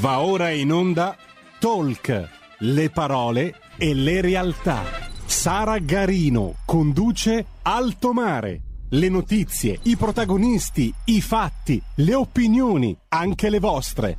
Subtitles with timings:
[0.00, 1.16] Va ora in onda
[1.58, 4.84] Talk, le parole e le realtà.
[5.26, 8.60] Sara Garino conduce Alto Mare.
[8.90, 14.16] Le notizie, i protagonisti, i fatti, le opinioni, anche le vostre.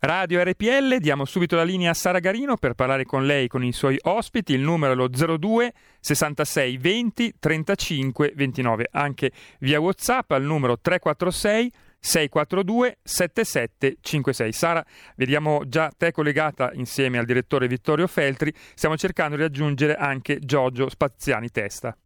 [0.00, 3.72] Radio RPL, diamo subito la linea a Sara Garino per parlare con lei con i
[3.72, 4.52] suoi ospiti.
[4.52, 9.30] Il numero è lo 02 66 20 35 29, anche
[9.60, 14.52] via WhatsApp al numero 346 642 7756.
[14.52, 14.84] Sara,
[15.16, 18.52] vediamo già te collegata insieme al direttore Vittorio Feltri.
[18.74, 21.96] Stiamo cercando di raggiungere anche Giorgio Spaziani Testa.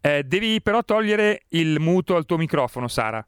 [0.00, 3.26] Eh, devi però togliere il muto al tuo microfono, Sara.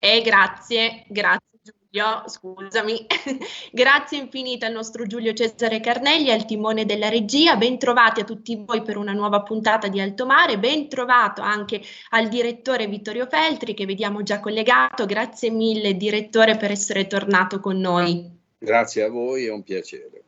[0.00, 1.57] Eh, grazie, grazie.
[1.90, 3.06] Giulio, scusami.
[3.72, 7.56] Grazie infinite al nostro Giulio Cesare Carnelli al timone della regia.
[7.56, 10.58] Bentrovati a tutti voi per una nuova puntata di Alto Mare.
[10.58, 11.80] Ben trovato anche
[12.10, 15.06] al direttore Vittorio Feltri che vediamo già collegato.
[15.06, 18.36] Grazie mille direttore per essere tornato con noi.
[18.58, 20.24] Grazie a voi, è un piacere.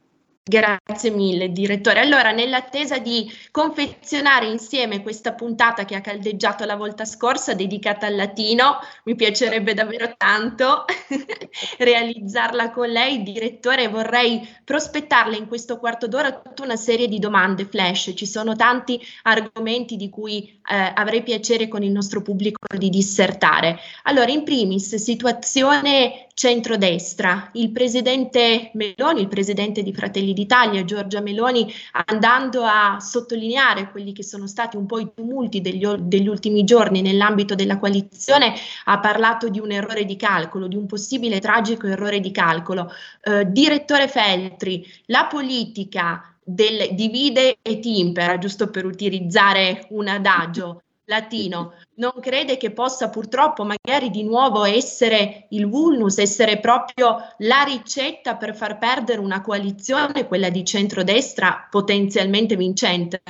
[0.51, 2.01] Grazie mille, direttore.
[2.01, 8.17] Allora, nell'attesa di confezionare insieme questa puntata che ha caldeggiato la volta scorsa, dedicata al
[8.17, 10.87] latino, mi piacerebbe davvero tanto
[11.79, 13.87] realizzarla con lei, direttore.
[13.87, 18.13] Vorrei prospettarle in questo quarto d'ora tutta una serie di domande flash.
[18.17, 23.79] Ci sono tanti argomenti di cui eh, avrei piacere con il nostro pubblico di dissertare.
[24.03, 27.51] Allora, in primis, situazione centrodestra.
[27.53, 31.73] Il presidente Meloni, il presidente di Fratelli d'Italia, Giorgia Meloni,
[32.07, 37.03] andando a sottolineare quelli che sono stati un po' i tumulti degli, degli ultimi giorni
[37.03, 42.21] nell'ambito della coalizione, ha parlato di un errore di calcolo, di un possibile tragico errore
[42.21, 42.91] di calcolo.
[43.23, 51.75] Eh, direttore Feltri, la politica del divide e timpera, giusto per utilizzare un adagio latino,
[51.97, 58.37] non crede che possa purtroppo magari di nuovo essere il vulnus, essere proprio la ricetta
[58.37, 63.21] per far perdere una coalizione, quella di centrodestra, potenzialmente vincente?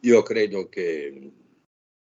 [0.00, 1.32] Io credo che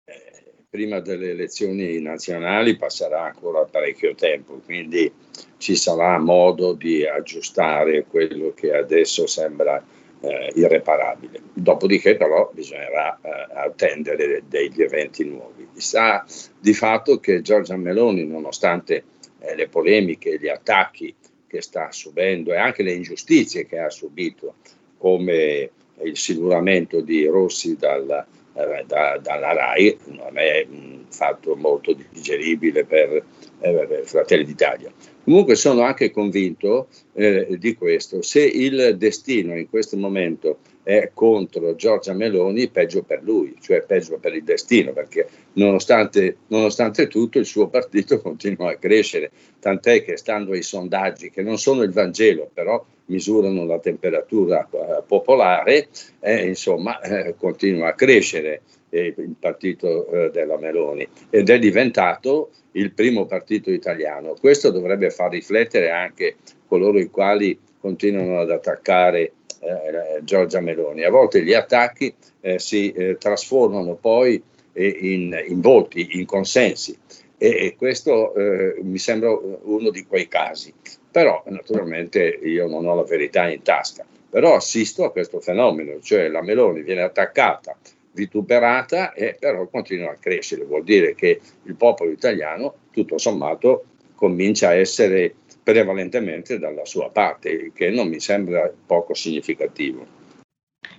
[0.04, 5.12] eh, prima delle elezioni nazionali passerà ancora parecchio tempo, quindi
[5.58, 9.82] ci sarà modo di aggiustare quello che adesso sembra
[10.20, 11.41] eh, irreparabile.
[11.53, 15.69] Dopodiché però bisognerà eh, attendere degli eventi nuovi.
[15.75, 16.25] Sa
[16.58, 19.04] di fatto che Giorgia Meloni, nonostante
[19.38, 21.14] eh, le polemiche, gli attacchi
[21.47, 24.56] che sta subendo e anche le ingiustizie che ha subito,
[24.98, 25.70] come
[26.03, 32.84] il siluramento di Rossi dal, eh, da, dalla RAI, non è un fatto molto digeribile
[32.84, 33.22] per, eh,
[33.60, 34.92] per Fratelli d'Italia.
[35.24, 38.22] Comunque sono anche convinto eh, di questo.
[38.22, 44.18] Se il destino in questo momento è contro Giorgia Meloni, peggio per lui, cioè peggio
[44.18, 50.16] per il destino, perché nonostante, nonostante tutto il suo partito continua a crescere, tant'è che
[50.16, 55.88] stando ai sondaggi, che non sono il Vangelo, però misurano la temperatura eh, popolare,
[56.20, 62.50] eh, insomma, eh, continua a crescere eh, il partito eh, della Meloni ed è diventato
[62.72, 64.34] il primo partito italiano.
[64.38, 66.36] Questo dovrebbe far riflettere anche
[66.66, 71.04] coloro i quali continuano ad attaccare eh, Giorgia Meloni.
[71.04, 76.97] A volte gli attacchi eh, si eh, trasformano poi eh, in, in, voti, in consensi
[77.37, 80.72] e, e questo eh, mi sembra uno di quei casi.
[81.10, 86.28] Però naturalmente io non ho la verità in tasca, però assisto a questo fenomeno, cioè
[86.28, 87.77] la Meloni viene attaccata
[88.12, 93.84] vituperata e però continua a crescere, vuol dire che il popolo italiano tutto sommato
[94.15, 100.19] comincia a essere prevalentemente dalla sua parte, il che non mi sembra poco significativo.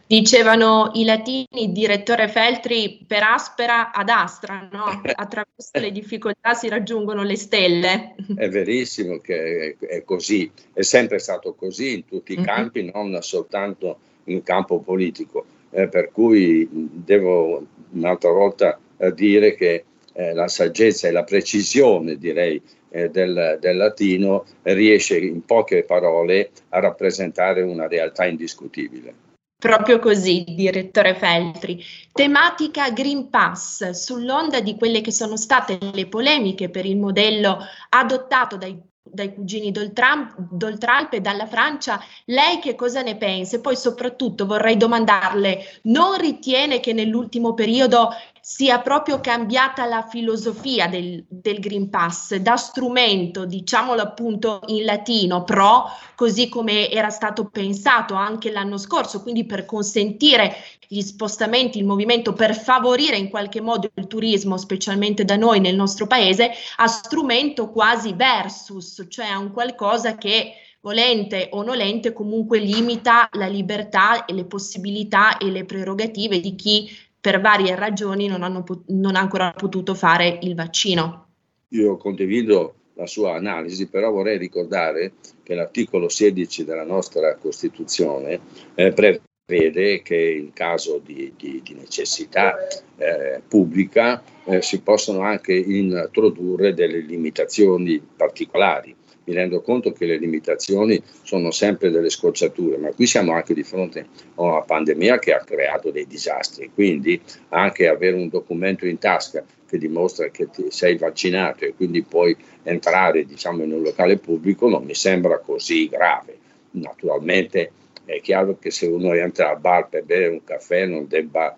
[0.06, 4.84] Dicevano i latini, direttore Feltri, per aspera ad astra, no?
[5.16, 8.16] attraverso le difficoltà si raggiungono le stelle.
[8.36, 12.46] È verissimo che è così, è sempre stato così in tutti i mm-hmm.
[12.46, 19.86] campi, non soltanto in campo politico eh, per cui devo un'altra volta eh, dire che
[20.14, 22.62] eh, la saggezza e la precisione, direi,
[22.92, 29.14] eh, del, del, latino riesce in poche parole a rappresentare una realtà indiscutibile.
[29.58, 31.84] Proprio così, direttore Feltri.
[32.12, 37.60] Tematica Green Pass, sull'onda di quelle che sono state le polemiche per il modello
[37.90, 43.58] adottato dai dai cugini d'Oltralpe e dalla Francia, lei che cosa ne pensa?
[43.58, 48.10] E poi soprattutto vorrei domandarle, non ritiene che nell'ultimo periodo
[48.42, 55.44] sia proprio cambiata la filosofia del, del, Green Pass da strumento, diciamolo appunto in latino,
[55.44, 55.86] pro,
[56.16, 60.56] così come era stato pensato anche l'anno scorso, quindi per consentire
[60.88, 65.76] gli spostamenti, il movimento, per favorire in qualche modo il turismo, specialmente da noi nel
[65.76, 72.58] nostro paese, a strumento quasi versus, cioè a un qualcosa che volente o nolente comunque
[72.58, 76.90] limita la libertà e le possibilità e le prerogative di chi
[77.22, 81.28] per varie ragioni non, hanno, non ha ancora potuto fare il vaccino.
[81.70, 85.14] Io condivido la sua analisi, però vorrei ricordare
[85.44, 88.40] che l'articolo 16 della nostra Costituzione
[88.74, 92.56] eh, prevede che in caso di, di, di necessità
[92.98, 98.96] eh, pubblica eh, si possono anche introdurre delle limitazioni particolari
[99.32, 103.64] mi rendo conto che le limitazioni sono sempre delle scocciature, ma qui siamo anche di
[103.64, 104.06] fronte
[104.36, 107.20] a una pandemia che ha creato dei disastri, quindi
[107.50, 113.26] anche avere un documento in tasca che dimostra che sei vaccinato e quindi puoi entrare
[113.26, 116.38] diciamo, in un locale pubblico non mi sembra così grave.
[116.72, 117.72] Naturalmente
[118.04, 121.56] è chiaro che se uno entra al bar per bere un caffè non debba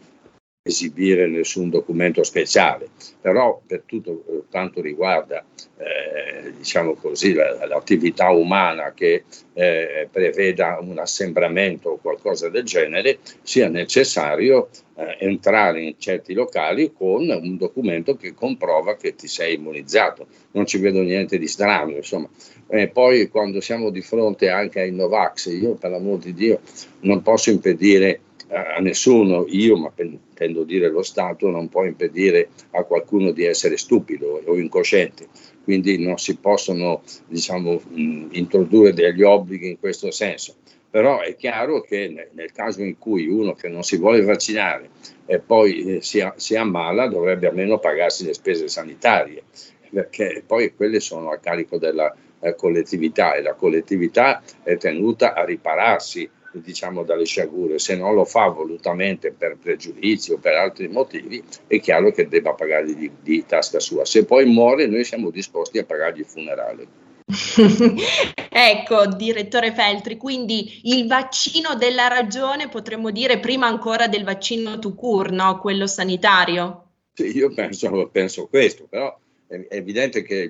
[0.65, 2.88] esibire nessun documento speciale,
[3.19, 5.44] però per tutto eh, quanto riguarda
[5.77, 13.19] eh, diciamo così, la, l'attività umana che eh, preveda un assembramento o qualcosa del genere,
[13.42, 19.56] sia necessario eh, entrare in certi locali con un documento che comprova che ti sei
[19.56, 20.27] immunizzato.
[20.51, 22.30] Non ci vedo niente di strano, insomma.
[22.68, 26.62] E poi quando siamo di fronte anche ai Novax, io per l'amor di Dio
[27.01, 32.84] non posso impedire a nessuno, io, ma intendo dire lo Stato, non può impedire a
[32.84, 35.28] qualcuno di essere stupido o incosciente.
[35.63, 40.56] Quindi non si possono diciamo, introdurre degli obblighi in questo senso.
[40.90, 44.89] Però è chiaro che nel caso in cui uno che non si vuole vaccinare
[45.25, 49.42] e poi eh, si, si ammala dovrebbe almeno pagarsi le spese sanitarie,
[49.89, 55.44] perché poi quelle sono a carico della eh, collettività e la collettività è tenuta a
[55.44, 56.30] ripararsi
[56.60, 61.80] diciamo dalle sciagure, se non lo fa volutamente per pregiudizi o per altri motivi, è
[61.80, 64.06] chiaro che debba pagare di, di tasca sua.
[64.06, 66.88] Se poi muore, noi siamo disposti a pagargli il funerale.
[68.50, 74.94] ecco, direttore Feltri, quindi il vaccino della ragione potremmo dire prima ancora del vaccino to
[74.94, 75.60] cure, no?
[75.60, 76.88] quello sanitario?
[77.14, 79.18] Sì, io penso, penso questo, però
[79.48, 80.50] è evidente che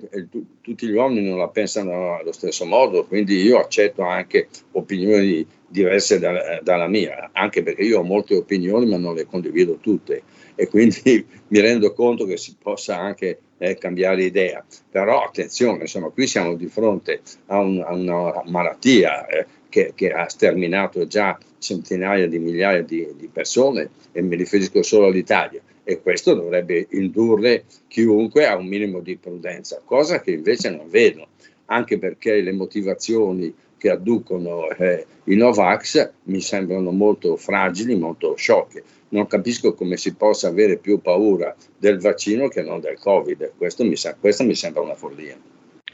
[0.62, 6.20] tutti gli uomini non la pensano allo stesso modo, quindi io accetto anche opinioni diverse
[6.20, 10.22] da, dalla mia, anche perché io ho molte opinioni ma non le condivido tutte
[10.54, 14.64] e quindi mi rendo conto che si possa anche eh, cambiare idea.
[14.92, 20.12] Però attenzione, insomma, qui siamo di fronte a, un, a una malattia eh, che, che,
[20.12, 26.02] ha sterminato già centinaia di migliaia di, di persone e mi riferisco solo all'Italia e
[26.02, 31.30] questo dovrebbe indurre chiunque a un minimo di prudenza, cosa che invece non vedo,
[31.66, 33.54] anche perché le motivazioni
[33.84, 38.82] che adducono eh, i Novax mi sembrano molto fragili, molto sciocche.
[39.10, 43.52] Non capisco come si possa avere più paura del vaccino che non del Covid.
[43.58, 45.38] Questo mi, questo mi sembra una follia.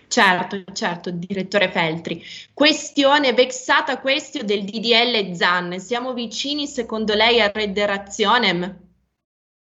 [0.08, 2.22] Certo, certo, direttore Feltri.
[2.54, 5.80] Questione vexata questione del DDL ZAN.
[5.80, 8.82] Siamo vicini secondo lei a Rederazione?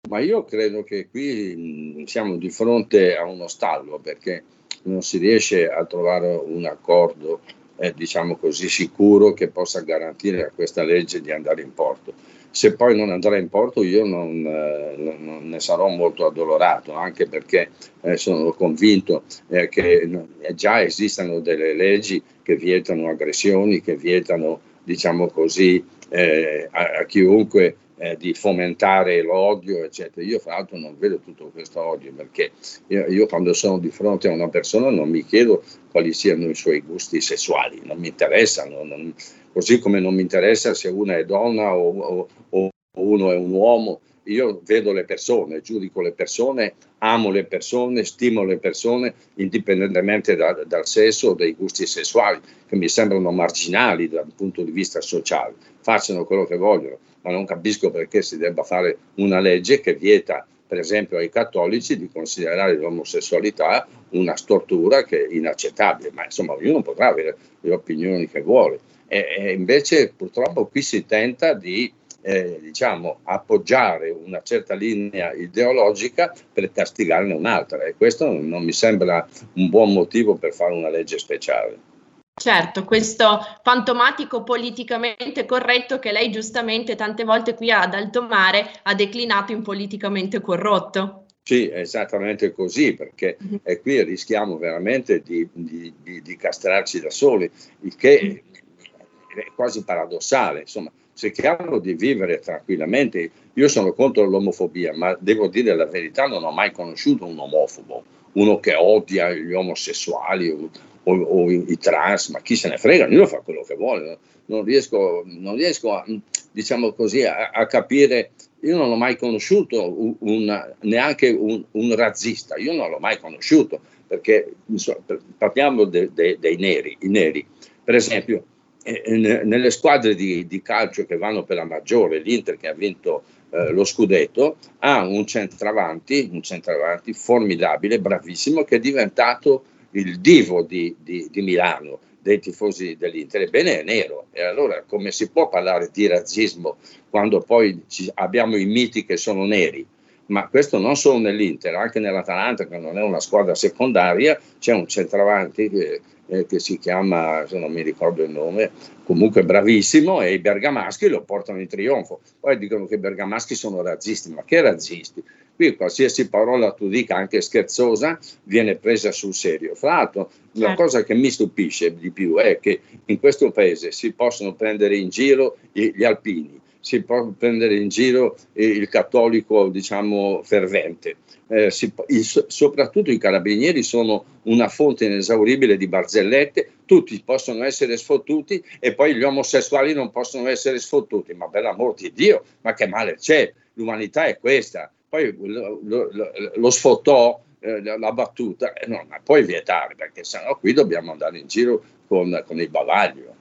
[0.09, 4.43] Ma io credo che qui mh, siamo di fronte a uno stallo perché
[4.85, 7.41] non si riesce a trovare un accordo,
[7.77, 12.13] eh, diciamo così, sicuro che possa garantire a questa legge di andare in porto.
[12.49, 17.27] Se poi non andrà in porto io non, eh, non ne sarò molto addolorato, anche
[17.27, 17.69] perché
[18.01, 20.09] eh, sono convinto eh, che
[20.53, 27.75] già esistano delle leggi che vietano aggressioni, che vietano, diciamo così, eh, a, a chiunque
[27.97, 30.25] eh, di fomentare l'odio, eccetera.
[30.25, 32.51] Io, fra l'altro, non vedo tutto questo odio perché
[32.87, 36.55] io, io, quando sono di fronte a una persona non mi chiedo quali siano i
[36.55, 39.13] suoi gusti sessuali, non mi interessano, non,
[39.53, 43.51] così come non mi interessa se una è donna o, o, o uno è un
[43.51, 44.01] uomo.
[44.27, 50.63] Io vedo le persone, giudico le persone, amo le persone, stimo le persone indipendentemente da,
[50.65, 55.53] dal sesso o dai gusti sessuali, che mi sembrano marginali dal punto di vista sociale.
[55.79, 60.45] Facciano quello che vogliono ma non capisco perché si debba fare una legge che vieta,
[60.67, 66.83] per esempio, ai cattolici di considerare l'omosessualità una stortura che è inaccettabile, ma insomma ognuno
[66.83, 68.79] potrà avere le opinioni che vuole.
[69.07, 71.91] E, e invece purtroppo qui si tenta di
[72.21, 79.27] eh, diciamo, appoggiare una certa linea ideologica per castigarne un'altra e questo non mi sembra
[79.53, 81.93] un buon motivo per fare una legge speciale.
[82.37, 88.93] Certo, questo fantomatico politicamente corretto che lei giustamente tante volte qui ad alto mare ha
[88.93, 91.27] declinato in politicamente corrotto.
[91.43, 93.81] Sì, esattamente così, perché mm-hmm.
[93.81, 97.49] qui rischiamo veramente di, di, di, di, castrarci da soli,
[97.81, 99.45] il che mm-hmm.
[99.47, 100.59] è quasi paradossale.
[100.59, 103.31] Insomma, cerchiamo di vivere tranquillamente.
[103.53, 108.03] Io sono contro l'omofobia, ma devo dire la verità, non ho mai conosciuto un omofobo,
[108.33, 110.69] uno che odia gli omosessuali
[111.05, 114.17] o, o i trans, ma chi se ne frega, ognuno fa quello che vuole.
[114.47, 116.05] Non riesco, non riesco a,
[116.51, 118.31] diciamo così, a, a, capire.
[118.61, 123.19] Io non ho mai conosciuto un, un, neanche un, un, razzista, io non l'ho mai
[123.19, 124.99] conosciuto, perché insomma,
[125.37, 127.45] parliamo de, de, dei neri, i neri.
[127.83, 128.43] Per esempio,
[128.83, 129.03] eh,
[129.43, 133.71] nelle squadre di, di, calcio che vanno per la maggiore, l'Inter che ha vinto eh,
[133.71, 139.63] lo scudetto, ha un centravanti, un centravanti formidabile, bravissimo, che è diventato
[139.99, 144.27] il divo di, di, di Milano, dei tifosi dell'Inter, ebbene è nero.
[144.31, 146.77] E allora come si può parlare di razzismo
[147.09, 147.81] quando poi
[148.15, 149.85] abbiamo i miti che sono neri?
[150.27, 154.87] Ma questo non solo nell'Inter, anche nell'Atalanta, che non è una squadra secondaria, c'è un
[154.87, 158.71] centravanti che, eh, che si chiama, se non mi ricordo il nome,
[159.03, 162.21] comunque bravissimo, e i bergamaschi lo portano in trionfo.
[162.39, 165.23] Poi dicono che i bergamaschi sono razzisti, ma che razzisti?
[165.55, 169.73] Qui qualsiasi parola tu dica, anche scherzosa, viene presa sul serio.
[169.73, 170.81] Fra l'altro, la certo.
[170.83, 175.07] cosa che mi stupisce di più è che in questo paese si possono prendere in
[175.07, 181.15] giro gli alpini, si può prendere in giro il cattolico, diciamo, fervente.
[181.47, 187.97] Eh, si, il, soprattutto i carabinieri sono una fonte inesauribile di barzellette, tutti possono essere
[187.97, 192.73] sfottuti e poi gli omosessuali non possono essere sfottuti, ma per l'amor di Dio, ma
[192.73, 193.51] che male c'è?
[193.73, 196.09] L'umanità è questa poi lo, lo,
[196.55, 201.39] lo sfottò eh, la battuta, e non la puoi vietare perché sennò qui dobbiamo andare
[201.39, 203.33] in giro con, con il bavaglio.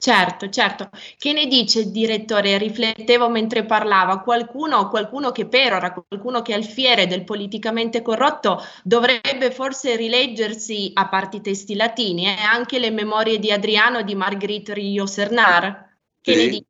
[0.00, 0.88] Certo, certo.
[1.18, 2.56] Che ne dice il direttore?
[2.56, 4.20] Riflettevo mentre parlava.
[4.20, 11.06] Qualcuno, qualcuno che perora, qualcuno che è alfiere del politicamente corrotto, dovrebbe forse rileggersi, a
[11.08, 15.86] parte i testi latini, eh, anche le memorie di Adriano e di Marguerite Rio Sernar.
[16.18, 16.44] Che sì.
[16.44, 16.69] ne dice?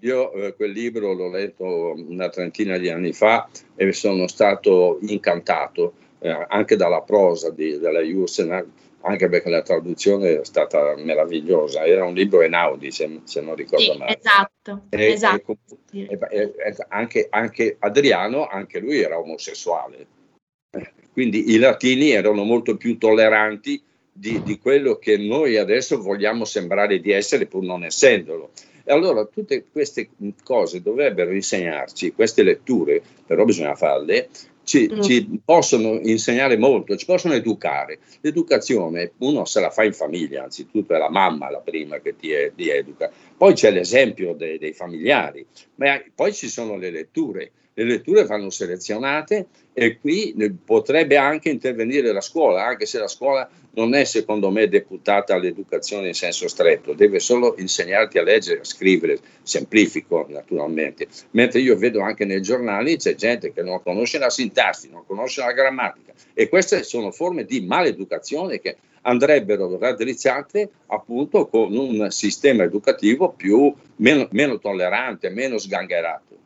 [0.00, 5.94] Io eh, quel libro l'ho letto una trentina di anni fa e sono stato incantato
[6.18, 11.84] eh, anche dalla prosa di, della Jusen, anche perché la traduzione è stata meravigliosa.
[11.84, 14.18] Era un libro Enaudi, se, se non ricordo sì, male.
[14.18, 15.56] Esatto, e, esatto.
[15.92, 20.06] E, e, anche, anche, Adriano, anche lui era omosessuale.
[21.12, 23.80] Quindi i latini erano molto più tolleranti
[24.10, 28.50] di, di quello che noi adesso vogliamo sembrare di essere, pur non essendolo.
[28.84, 30.10] E allora tutte queste
[30.42, 34.28] cose dovrebbero insegnarci, queste letture, però bisogna farle,
[34.64, 35.00] ci, mm.
[35.00, 37.98] ci, possono insegnare molto, ci possono educare.
[38.20, 42.30] L'educazione uno se la fa in famiglia, anzitutto è la mamma la prima che ti,
[42.54, 47.84] ti educa, poi c'è l'esempio dei, dei familiari, ma poi ci sono le letture le
[47.84, 53.94] letture vanno selezionate e qui potrebbe anche intervenire la scuola, anche se la scuola non
[53.94, 59.18] è secondo me deputata all'educazione in senso stretto, deve solo insegnarti a leggere, a scrivere,
[59.42, 64.90] semplifico naturalmente, mentre io vedo anche nei giornali c'è gente che non conosce la sintassi,
[64.90, 71.76] non conosce la grammatica e queste sono forme di maleducazione che andrebbero raddrizzate appunto con
[71.76, 76.43] un sistema educativo più, meno, meno tollerante, meno sgangherato.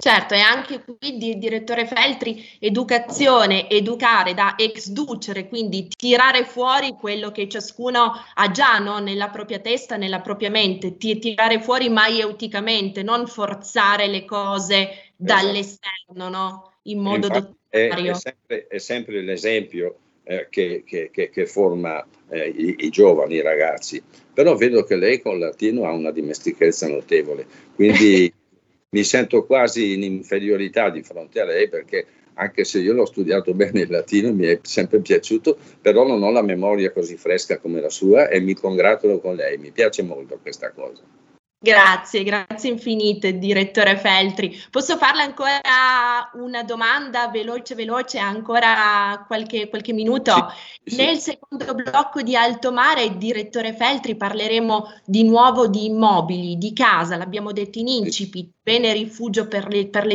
[0.00, 6.94] Certo, e anche qui il direttore Feltri, educazione, educare da ex ducere, quindi tirare fuori
[6.98, 8.98] quello che ciascuno ha già no?
[8.98, 15.12] nella propria testa, nella propria mente, tirare fuori maieuticamente, non forzare le cose esatto.
[15.18, 16.72] dall'esterno, no?
[16.84, 17.58] in modo Infatti.
[17.68, 22.88] È, è, sempre, è sempre l'esempio eh, che, che, che, che, forma eh, i, i,
[22.88, 24.02] giovani, i ragazzi,
[24.32, 28.32] però vedo che lei con il latino ha una dimestichezza notevole, quindi
[28.92, 33.52] mi sento quasi in inferiorità di fronte a lei perché anche se io l'ho studiato
[33.54, 37.80] bene il latino, mi è sempre piaciuto, però non ho la memoria così fresca come
[37.80, 41.02] la sua e mi congratulo con lei, mi piace molto questa cosa.
[41.62, 44.58] Grazie, grazie infinite, direttore Feltri.
[44.70, 50.54] Posso farle ancora una domanda veloce, veloce, ancora qualche, qualche minuto?
[50.82, 51.32] Sì, Nel sì.
[51.32, 57.52] secondo blocco di Alto Mare, direttore Feltri, parleremo di nuovo di immobili, di casa, l'abbiamo
[57.52, 60.06] detto in incipit bene rifugio per, le, per,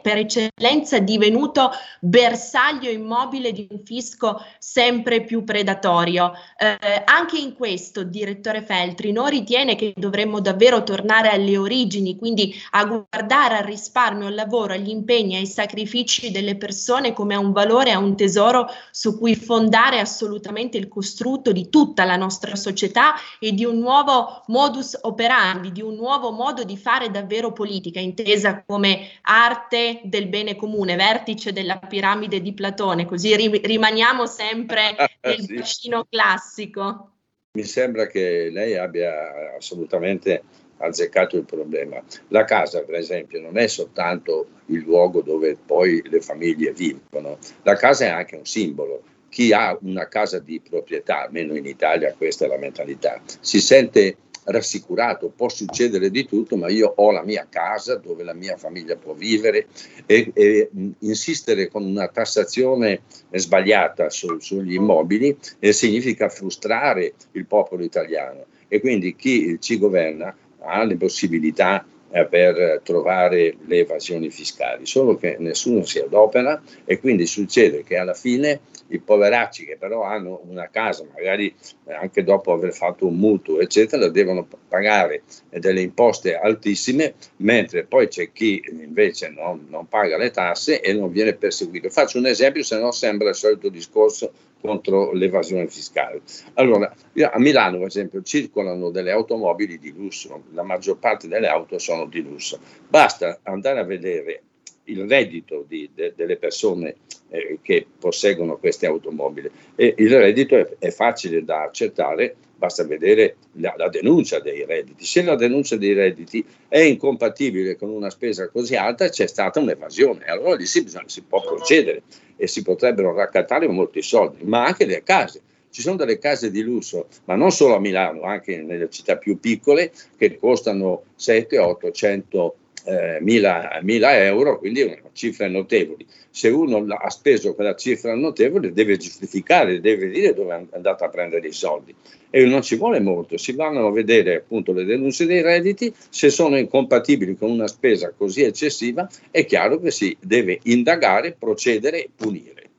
[0.00, 1.70] per, eccellenza divenuto
[2.00, 6.32] bersaglio immobile di un fisco sempre più predatorio.
[6.56, 12.54] Eh, anche in questo, direttore Feltri, non ritiene che dovremmo davvero tornare alle origini, quindi
[12.70, 17.52] a guardare al risparmio, al lavoro, agli impegni, ai sacrifici delle persone come a un
[17.52, 23.14] valore, a un tesoro su cui fondare assolutamente il costrutto di tutta la nostra società
[23.38, 27.98] e di un nuovo modus operandi, di un nuovo modo di fare davvero politica politica,
[27.98, 34.94] intesa come arte del bene comune, vertice della piramide di Platone, così ri- rimaniamo sempre
[35.20, 35.54] nel sì.
[35.54, 37.10] bacino classico.
[37.54, 40.42] Mi sembra che lei abbia assolutamente
[40.78, 42.02] azzeccato il problema.
[42.28, 47.74] La casa, per esempio, non è soltanto il luogo dove poi le famiglie vivono, la
[47.74, 49.02] casa è anche un simbolo.
[49.28, 54.16] Chi ha una casa di proprietà, almeno in Italia questa è la mentalità, si sente
[54.44, 58.96] rassicurato, può succedere di tutto, ma io ho la mia casa dove la mia famiglia
[58.96, 59.66] può vivere
[60.06, 60.70] e, e
[61.00, 68.46] insistere con una tassazione sbagliata su, sugli immobili eh, significa frustrare il popolo italiano.
[68.68, 71.84] E quindi chi ci governa ha le possibilità
[72.28, 78.14] per trovare le evasioni fiscali, solo che nessuno si adopera e quindi succede che alla
[78.14, 81.54] fine i poveracci che però hanno una casa, magari
[81.86, 88.30] anche dopo aver fatto un mutuo, eccetera, devono pagare delle imposte altissime, mentre poi c'è
[88.32, 91.88] chi invece non, non paga le tasse e non viene perseguito.
[91.88, 96.22] Faccio un esempio, se no sembra il solito discorso contro l'evasione fiscale.
[96.54, 96.94] Allora,
[97.30, 102.06] a Milano, per esempio, circolano delle automobili di lusso, la maggior parte delle auto sono
[102.06, 102.58] di lusso.
[102.88, 104.42] Basta andare a vedere
[104.84, 106.96] il reddito di, de, delle persone
[107.28, 109.50] eh, che posseggono queste automobili.
[109.74, 115.04] E il reddito è, è facile da accertare, basta vedere la, la, denuncia dei redditi.
[115.04, 120.24] Se la denuncia dei redditi è incompatibile con una spesa così alta, c'è stata un'evasione,
[120.26, 122.02] allora lì si, si può procedere
[122.36, 125.40] e si potrebbero raccattare molti soldi, ma anche le case.
[125.70, 129.40] Ci sono delle case di lusso, ma non solo a Milano, anche nelle città più
[129.40, 133.80] piccole, che costano 7, 800 eh, mila,
[134.24, 136.06] euro, quindi una cifra notevoli.
[136.30, 141.08] Se uno ha speso quella cifra notevole deve giustificare, deve dire dove è andato a
[141.08, 141.94] prendere i soldi.
[142.30, 146.30] E non ci vuole molto, si vanno a vedere appunto le denunce dei redditi, se
[146.30, 152.10] sono incompatibili con una spesa così eccessiva, è chiaro che si deve indagare, procedere e
[152.16, 152.70] punire.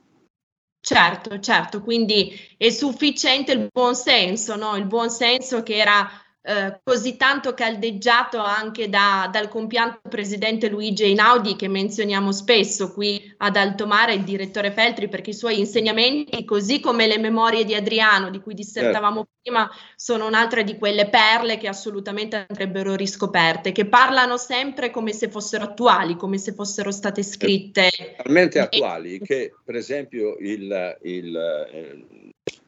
[0.86, 4.76] Certo, certo, quindi è sufficiente il buon senso, no?
[4.76, 6.10] il buon senso che era
[6.46, 13.34] eh, così tanto caldeggiato anche da, dal compianto presidente Luigi Einaudi che menzioniamo spesso qui
[13.38, 17.74] ad Alto Mare, il direttore Feltri, perché i suoi insegnamenti, così come le memorie di
[17.76, 19.32] Adriano di cui dissertavamo certo.
[19.42, 25.30] prima, sono un'altra di quelle perle che assolutamente andrebbero riscoperte, che parlano sempre come se
[25.30, 27.90] fossero attuali, come se fossero state scritte.
[28.22, 31.38] Talmente attuali che per esempio il, il,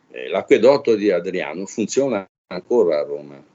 [0.10, 3.54] eh, l'acquedotto di Adriano funziona ancora a Roma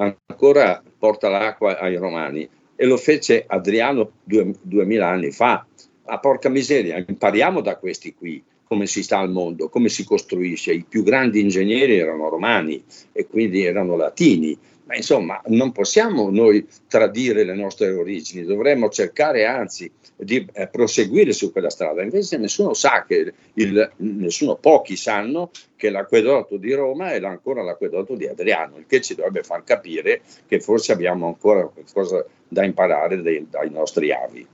[0.00, 5.64] ancora porta l'acqua ai romani e lo fece Adriano due, duemila anni fa.
[6.06, 10.72] A porca miseria, impariamo da questi qui come si sta al mondo, come si costruisce.
[10.72, 12.82] I più grandi ingegneri erano romani
[13.12, 14.56] e quindi erano latini
[14.90, 21.32] ma insomma, non possiamo noi tradire le nostre origini, dovremmo cercare anzi di eh, proseguire
[21.32, 22.02] su quella strada.
[22.02, 28.16] Invece nessuno sa che, il, nessuno, pochi sanno che l'acquedotto di Roma è ancora l'acquedotto
[28.16, 33.22] di Adriano, il che ci dovrebbe far capire che forse abbiamo ancora qualcosa da imparare
[33.22, 34.44] dai, dai nostri avi.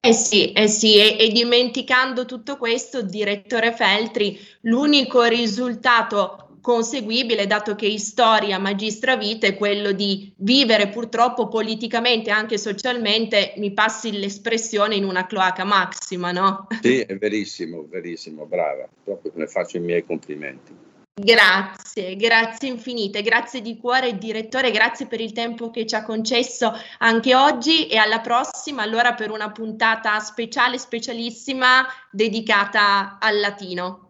[0.00, 7.74] Eh sì, eh sì, e, e, dimenticando tutto questo, direttore Feltri, l'unico risultato conseguibile, dato
[7.74, 14.18] che storia magistra vita, è quello di vivere purtroppo politicamente e anche socialmente, mi passi
[14.18, 16.66] l'espressione, in una cloaca massima, no?
[16.80, 20.72] Sì, è verissimo, verissimo, brava, proprio ne faccio i miei complimenti.
[21.12, 26.72] Grazie, grazie infinite, grazie di cuore direttore, grazie per il tempo che ci ha concesso
[26.98, 34.03] anche oggi e alla prossima allora per una puntata speciale, specialissima dedicata al latino.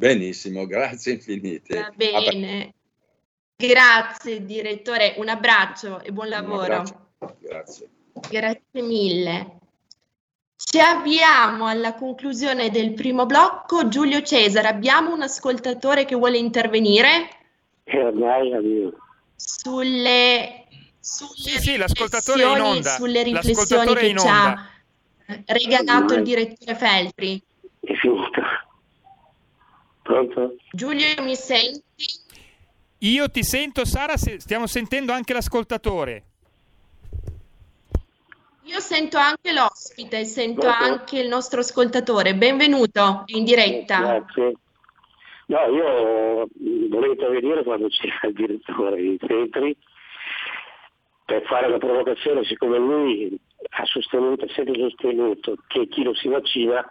[0.00, 1.78] Benissimo, grazie infinite.
[1.78, 2.72] Va bene.
[3.54, 6.82] Grazie direttore, un abbraccio e buon lavoro.
[7.38, 7.88] Grazie.
[8.30, 9.58] Grazie mille.
[10.56, 13.88] Ci avviamo alla conclusione del primo blocco.
[13.88, 17.28] Giulio Cesare, abbiamo un ascoltatore che vuole intervenire?
[17.84, 18.92] Eh,
[19.36, 20.66] sulle,
[20.98, 22.90] sulle sì, sì, l'ascoltatore in onda.
[22.90, 24.70] Sulle riflessioni che ci ha
[25.44, 27.42] regalato il direttore Feltri.
[30.10, 30.56] Pronto?
[30.72, 31.82] Giulio, mi senti?
[32.98, 36.24] Io ti sento, Sara, stiamo sentendo anche l'ascoltatore.
[38.64, 40.82] Io sento anche l'ospite, sento Pronto?
[40.82, 42.34] anche il nostro ascoltatore.
[42.34, 44.00] Benvenuto in diretta.
[44.00, 44.54] Grazie.
[45.46, 46.48] No, io
[46.88, 49.76] volevo intervenire quando c'era il direttore di Petri
[51.24, 53.38] per fare la provocazione, siccome lui
[53.70, 56.84] ha sostenuto, sempre sostenuto che chi non si vaccina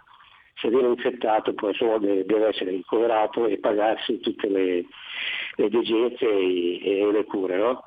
[0.54, 4.84] se viene infettato poi deve, deve essere ricoverato e pagarsi tutte le,
[5.56, 7.56] le degenze e, e, le cure.
[7.56, 7.84] No?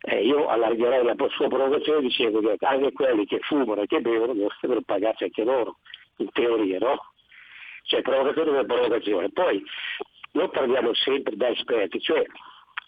[0.00, 4.34] Eh, io allargherei la sua provocazione dicendo che anche quelli che fumano e che bevono
[4.34, 5.78] devono pagarsi anche loro,
[6.16, 7.12] in teoria, no?
[7.84, 9.30] Cioè provocazione per provocazione.
[9.30, 9.62] Poi
[10.32, 12.24] noi parliamo sempre da esperti, cioè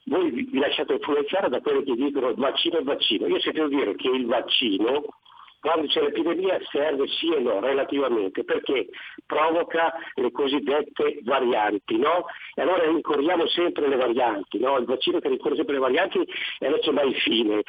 [0.05, 3.27] voi vi lasciate influenzare da quelli che dicono vaccino e vaccino.
[3.27, 5.05] Io sento dire che il vaccino
[5.61, 8.89] quando c'è l'epidemia serve sì e no, relativamente, perché
[9.27, 12.27] provoca le cosiddette varianti, no?
[12.55, 14.79] E allora ricorriamo sempre le varianti, no?
[14.79, 16.19] Il vaccino che ricorre sempre le varianti
[16.59, 17.63] e non c'è mai fine.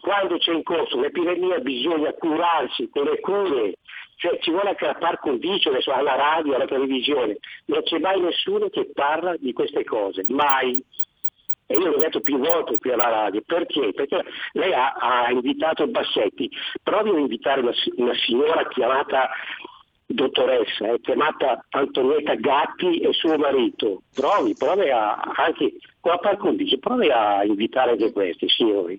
[0.00, 3.78] Quando c'è in corso un'epidemia bisogna curarsi con le cure,
[4.16, 8.68] cioè ci vuole anche la par condicio alla radio, alla televisione, non c'è mai nessuno
[8.68, 10.84] che parla di queste cose, mai.
[11.66, 13.92] E io l'ho detto più volte qui alla radio, perché?
[13.92, 16.48] Perché lei ha, ha invitato Bassetti,
[16.82, 19.30] provi a invitare una, una signora chiamata
[20.06, 26.36] dottoressa, è chiamata Antonietta Gatti e suo marito, provi, provi a, anche con la par
[26.36, 28.98] condicio, provi a invitare anche questi signori.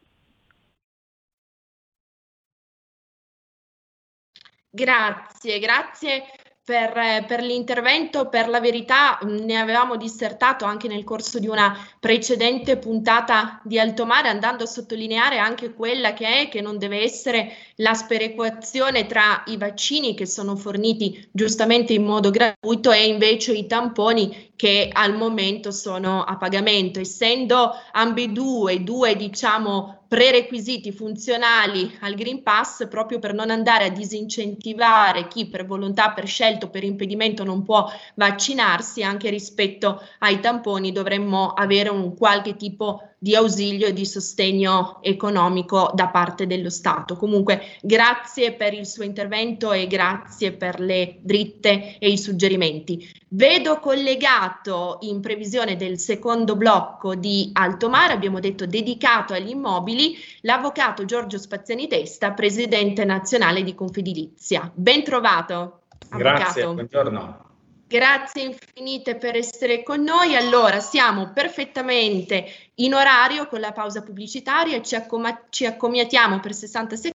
[4.69, 6.23] Grazie, grazie
[6.67, 12.75] per, per, l'intervento, per la verità ne avevamo dissertato anche nel corso di una precedente
[12.75, 17.53] puntata di Alto Mare, andando a sottolineare anche quella che è che non deve essere
[17.75, 23.65] la sperequazione tra i vaccini che sono forniti giustamente in modo gratuito e invece i
[23.65, 32.41] tamponi che al momento sono a pagamento, essendo ambedue due diciamo prerequisiti funzionali al Green
[32.41, 37.63] Pass proprio per non andare a disincentivare chi per volontà, per scelto, per impedimento non
[37.63, 44.05] può vaccinarsi, anche rispetto ai tamponi dovremmo avere un qualche tipo di ausilio e di
[44.05, 47.15] sostegno economico da parte dello Stato.
[47.15, 53.09] Comunque grazie per il suo intervento e grazie per le dritte e i suggerimenti.
[53.29, 60.15] Vedo collegato in previsione del secondo blocco di Alto Mare, abbiamo detto dedicato agli immobili,
[60.41, 64.71] l'avvocato Giorgio Spaziani Testa, presidente nazionale di Confedilizia.
[64.73, 65.81] Ben trovato.
[66.09, 66.37] Avvocato.
[66.37, 67.46] Grazie, buongiorno.
[67.87, 70.35] Grazie infinite per essere con noi.
[70.35, 72.45] Allora, siamo perfettamente
[72.75, 77.15] in orario con la pausa pubblicitaria ci, accom- ci accomiatiamo per 60 secondi.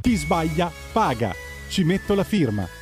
[0.00, 1.32] Chi sbaglia paga.
[1.68, 2.81] Ci metto la firma.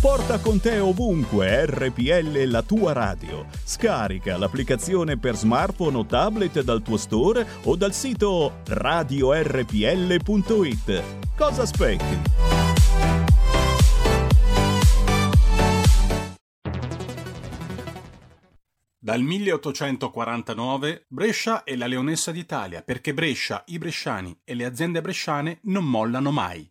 [0.00, 3.46] Porta con te ovunque RPL la tua radio.
[3.64, 9.42] Scarica l'applicazione per smartphone o tablet dal tuo store o dal sito radiorpl.it.
[11.36, 12.76] Cosa aspetti?
[19.00, 25.58] Dal 1849 Brescia è la leonessa d'Italia perché Brescia, i bresciani e le aziende bresciane
[25.62, 26.70] non mollano mai.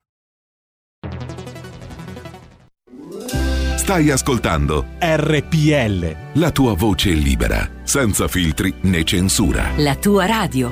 [3.91, 6.39] Stai ascoltando RPL.
[6.39, 9.73] La tua voce libera, senza filtri né censura.
[9.75, 10.71] La tua radio.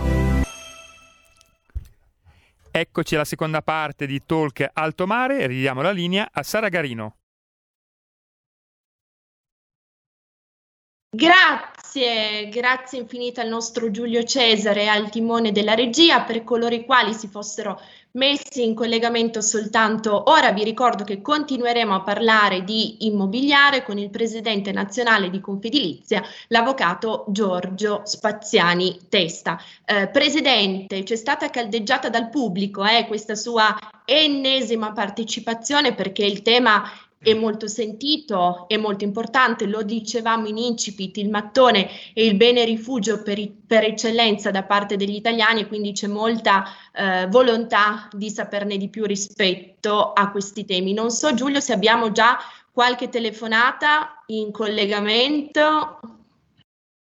[2.72, 7.19] Eccoci alla seconda parte di Talk Alto Mare, ridiamo la linea a Sara Garino.
[11.12, 16.22] Grazie, grazie infinite al nostro Giulio Cesare al timone della regia.
[16.22, 21.96] Per coloro i quali si fossero messi in collegamento soltanto ora, vi ricordo che continueremo
[21.96, 29.60] a parlare di immobiliare con il presidente nazionale di Confedilizia, l'avvocato Giorgio Spaziani Testa.
[29.86, 36.84] Eh, presidente, c'è stata caldeggiata dal pubblico eh, questa sua ennesima partecipazione perché il tema
[37.22, 42.64] è molto sentito, è molto importante, lo dicevamo in incipit, il mattone è il bene
[42.64, 48.78] rifugio per, per eccellenza da parte degli italiani, quindi c'è molta eh, volontà di saperne
[48.78, 50.94] di più rispetto a questi temi.
[50.94, 52.38] Non so Giulio se abbiamo già
[52.72, 56.00] qualche telefonata in collegamento,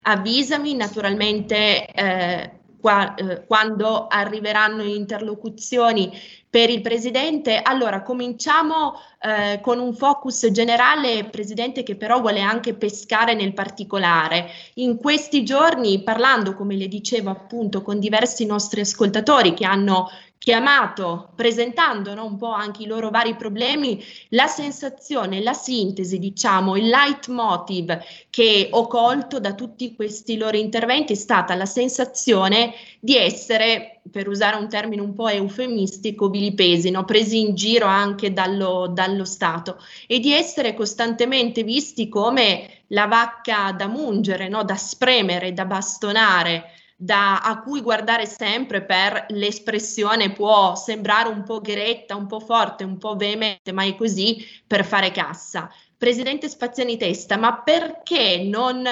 [0.01, 1.85] avvisami naturalmente.
[1.87, 6.11] Eh, eh, quando arriveranno interlocuzioni
[6.53, 7.59] per il Presidente.
[7.63, 14.51] Allora, cominciamo eh, con un focus generale, Presidente, che però vuole anche pescare nel particolare.
[14.75, 20.11] In questi giorni, parlando, come le dicevo appunto, con diversi nostri ascoltatori che hanno
[20.43, 26.75] chiamato, presentando no, un po' anche i loro vari problemi, la sensazione, la sintesi, diciamo,
[26.75, 27.97] il leitmotiv
[28.29, 34.27] che ho colto da tutti questi loro interventi è stata la sensazione di essere, per
[34.27, 37.05] usare un termine un po' eufemistico, vilipesi, no?
[37.05, 39.77] presi in giro anche dallo, dallo Stato
[40.07, 44.65] e di essere costantemente visti come la vacca da mungere, no?
[44.65, 51.59] da spremere, da bastonare da, a cui guardare sempre per l'espressione può sembrare un po'
[51.59, 55.69] gretta, un po' forte, un po' veemente, ma è così per fare cassa.
[55.97, 58.85] Presidente Spaziani Testa, ma perché non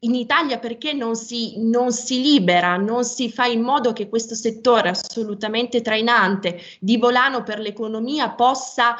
[0.00, 4.34] in Italia perché non si, non si, libera, non si fa in modo che questo
[4.34, 8.94] settore assolutamente trainante di volano per l'economia possa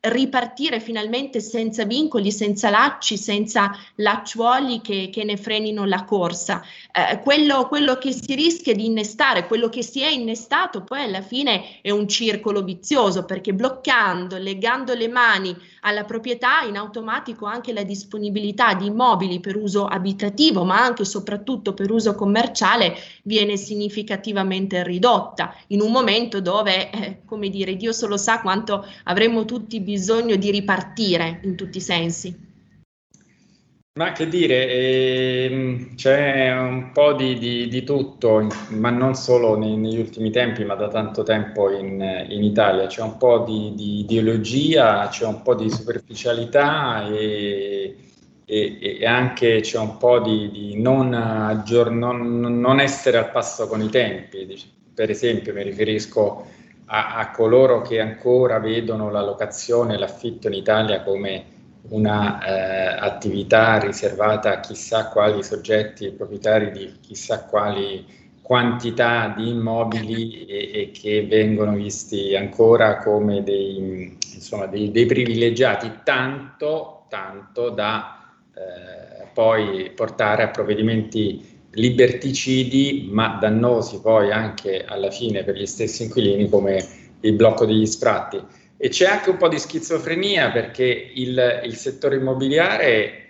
[0.00, 6.62] ripartire finalmente senza vincoli, senza lacci, senza lacciuoli che, che ne frenino la corsa.
[6.92, 11.22] Eh, quello, quello, che si rischia di innestare, quello che si è innestato, poi alla
[11.22, 17.72] fine è un circolo vizioso perché bloccando, legando le mani alla proprietà, in automatico anche
[17.72, 23.56] la disponibilità di immobili per uso abitativo, ma anche e soprattutto per uso commerciale, viene
[23.56, 29.80] significativamente ridotta in un momento dove, eh, come dire, Dio solo sa quanto avremmo tutti
[29.88, 32.46] bisogno di ripartire in tutti i sensi.
[33.94, 39.76] Ma che dire, ehm, c'è un po' di, di, di, tutto, ma non solo nei,
[39.76, 42.86] negli ultimi tempi, ma da tanto tempo in, in Italia.
[42.86, 47.96] C'è un po' di, di, ideologia, c'è un po' di superficialità e,
[48.44, 53.88] e, e anche c'è un po' di, non, non, non, essere al passo con i
[53.88, 54.46] tempi.
[54.94, 56.46] Per esempio, mi riferisco
[56.88, 61.56] a, a coloro che ancora vedono la locazione, l'affitto in Italia come
[61.90, 68.04] una eh, riservata a chissà quali soggetti proprietari di chissà quali
[68.42, 76.00] quantità di immobili e, e che vengono visti ancora come dei, insomma, dei, dei privilegiati,
[76.02, 85.44] tanto, tanto da eh, poi portare a provvedimenti liberticidi ma dannosi poi anche alla fine
[85.44, 86.84] per gli stessi inquilini come
[87.20, 88.40] il blocco degli sfratti.
[88.76, 93.28] E c'è anche un po' di schizofrenia perché il, il settore immobiliare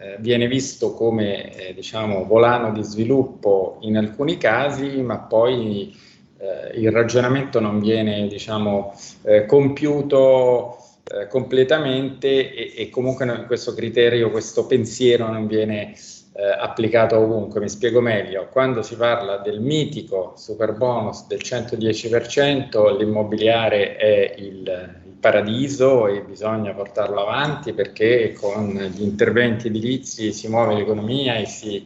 [0.00, 5.94] eh, viene visto come eh, diciamo, volano di sviluppo in alcuni casi, ma poi
[6.38, 14.30] eh, il ragionamento non viene diciamo, eh, compiuto eh, completamente e, e comunque questo criterio,
[14.30, 15.94] questo pensiero non viene
[16.38, 17.58] eh, applicato ovunque.
[17.60, 25.00] Mi spiego meglio, quando si parla del mitico super bonus del 110%, l'immobiliare è il,
[25.04, 31.46] il paradiso e bisogna portarlo avanti perché con gli interventi edilizi si muove l'economia e
[31.46, 31.84] si,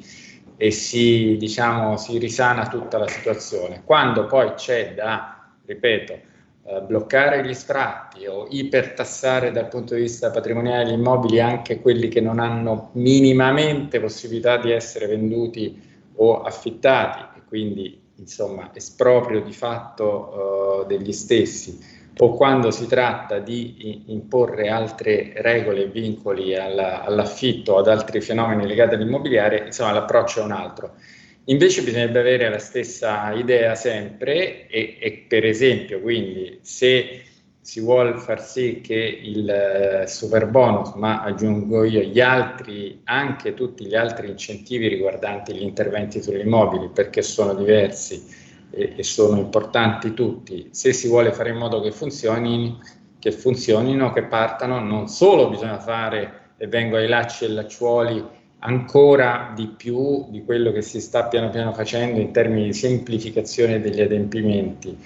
[0.59, 3.81] e si, diciamo, si risana tutta la situazione.
[3.87, 6.31] Quando poi c'è da, ripeto,
[6.64, 12.09] eh, bloccare gli sfratti o ipertassare dal punto di vista patrimoniale gli immobili anche quelli
[12.09, 15.81] che non hanno minimamente possibilità di essere venduti
[16.16, 23.38] o affittati e quindi insomma esproprio di fatto uh, degli stessi o quando si tratta
[23.38, 29.92] di imporre altre regole e vincoli alla, all'affitto o ad altri fenomeni legati all'immobiliare, insomma
[29.92, 30.94] l'approccio è un altro.
[31.46, 37.22] Invece bisognerebbe avere la stessa idea sempre e, e per esempio, quindi se
[37.61, 43.55] si vuole far sì che il eh, super bonus, ma aggiungo io gli altri, anche
[43.55, 48.24] tutti gli altri incentivi riguardanti gli interventi sugli immobili, perché sono diversi
[48.70, 52.81] e, e sono importanti tutti, se si vuole fare in modo che funzionino,
[53.18, 58.24] che funzionino, che partano, non solo bisogna fare, e vengo ai lacci e lacciuoli,
[58.64, 63.81] ancora di più di quello che si sta piano piano facendo in termini di semplificazione
[63.81, 64.96] degli adempimenti,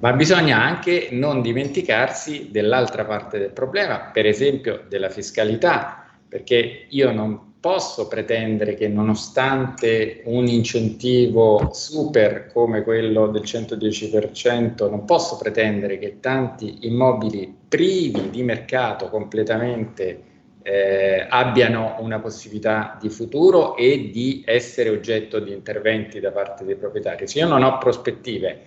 [0.00, 7.12] ma bisogna anche non dimenticarsi dell'altra parte del problema, per esempio della fiscalità, perché io
[7.12, 15.98] non posso pretendere che nonostante un incentivo super come quello del 110%, non posso pretendere
[15.98, 20.28] che tanti immobili privi di mercato completamente
[20.62, 26.76] eh, abbiano una possibilità di futuro e di essere oggetto di interventi da parte dei
[26.76, 27.26] proprietari.
[27.26, 28.60] Se io non ho prospettive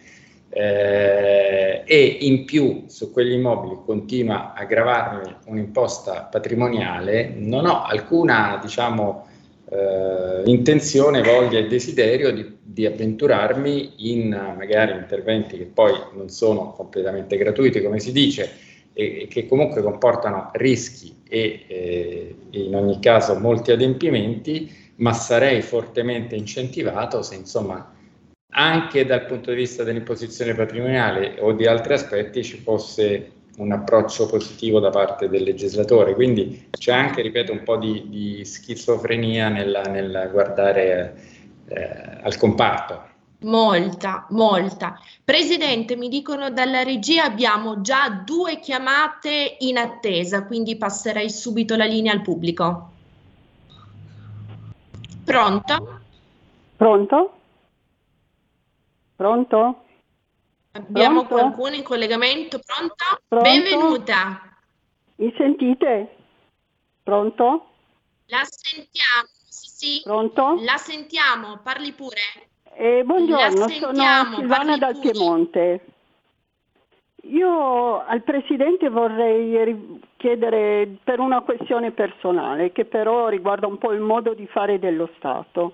[0.50, 8.60] eh, e in più su quegli immobili continua a gravarmi un'imposta patrimoniale, non ho alcuna
[8.62, 9.28] diciamo,
[9.70, 16.74] eh, intenzione, voglia e desiderio di, di, avventurarmi in magari interventi che poi non sono
[16.74, 18.50] completamente gratuiti, come si dice,
[18.94, 26.36] e, che comunque comportano rischi e eh, in ogni caso molti adempimenti, ma sarei fortemente
[26.36, 27.92] incentivato se insomma
[28.56, 34.28] anche dal punto di vista dell'imposizione patrimoniale o di altri aspetti ci fosse un approccio
[34.28, 36.14] positivo da parte del legislatore.
[36.14, 41.16] Quindi c'è anche, ripeto, un po' di, di schizofrenia nel guardare
[41.68, 43.12] eh, al comparto.
[43.44, 45.00] Molta, molta.
[45.24, 51.86] Presidente, mi dicono dalla regia abbiamo già due chiamate in attesa, quindi passerei subito la
[51.86, 52.92] linea al pubblico.
[55.26, 56.02] Pronto?
[56.76, 57.38] Pronto?
[59.16, 59.84] Pronto?
[60.72, 61.36] Abbiamo Pronto?
[61.36, 62.60] qualcuno in collegamento?
[62.60, 63.22] Pronto?
[63.28, 63.50] Pronto?
[63.50, 64.42] Benvenuta.
[65.16, 66.16] Mi sentite?
[67.04, 67.68] Pronto?
[68.28, 70.02] La sentiamo, sì, sì.
[70.04, 70.58] Pronto?
[70.62, 72.20] La sentiamo, parli pure.
[72.76, 74.04] Eh, buongiorno, sono
[74.36, 74.98] Silvana dal.
[75.00, 75.86] Piemonte.
[77.26, 84.02] Io al Presidente vorrei chiedere per una questione personale, che però riguarda un po' il
[84.02, 85.74] modo di fare dello Stato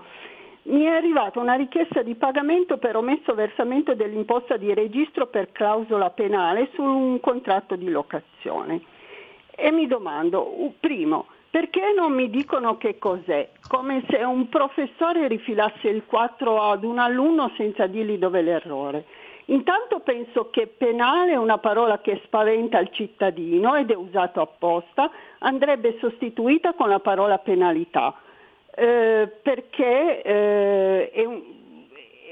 [0.70, 6.12] mi è arrivata una richiesta di pagamento per omesso versamento dell'imposta di registro per clausola
[6.12, 8.82] penale su un contratto di locazione.
[9.50, 10.46] E mi domando,
[10.80, 13.50] primo, perché non mi dicono che cos'è?
[13.68, 19.06] Come se un professore rifilasse il 4 ad un alunno senza dirgli dove l'errore.
[19.46, 25.10] Intanto penso che penale è una parola che spaventa il cittadino ed è usato apposta,
[25.40, 28.14] andrebbe sostituita con la parola penalità
[28.80, 31.42] eh, perché eh, è un,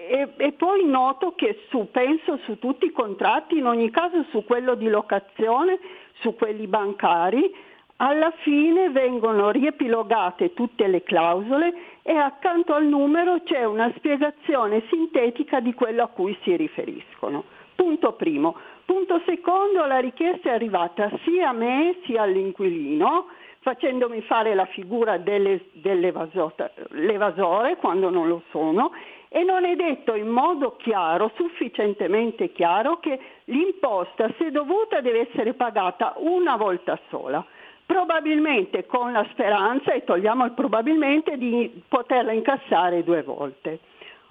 [0.10, 4.46] e, e, poi noto che su, penso su tutti i contratti, in ogni caso su
[4.46, 5.78] quello di locazione,
[6.22, 7.54] su quelli bancari,
[7.98, 15.60] alla fine vengono riepilogate tutte le clausole e accanto al numero c'è una spiegazione sintetica
[15.60, 17.44] di quello a cui si riferiscono.
[17.76, 18.56] Punto primo.
[18.86, 23.28] Punto secondo, la richiesta è arrivata sia a me sia all'inquilino
[23.60, 28.94] facendomi fare la figura dell'evasore quando non lo sono
[29.28, 35.54] e non è detto in modo chiaro, sufficientemente chiaro, che l'imposta, se dovuta, deve essere
[35.54, 37.46] pagata una volta sola,
[37.88, 43.80] probabilmente con la speranza, e togliamo il probabilmente, di poterla incassare due volte.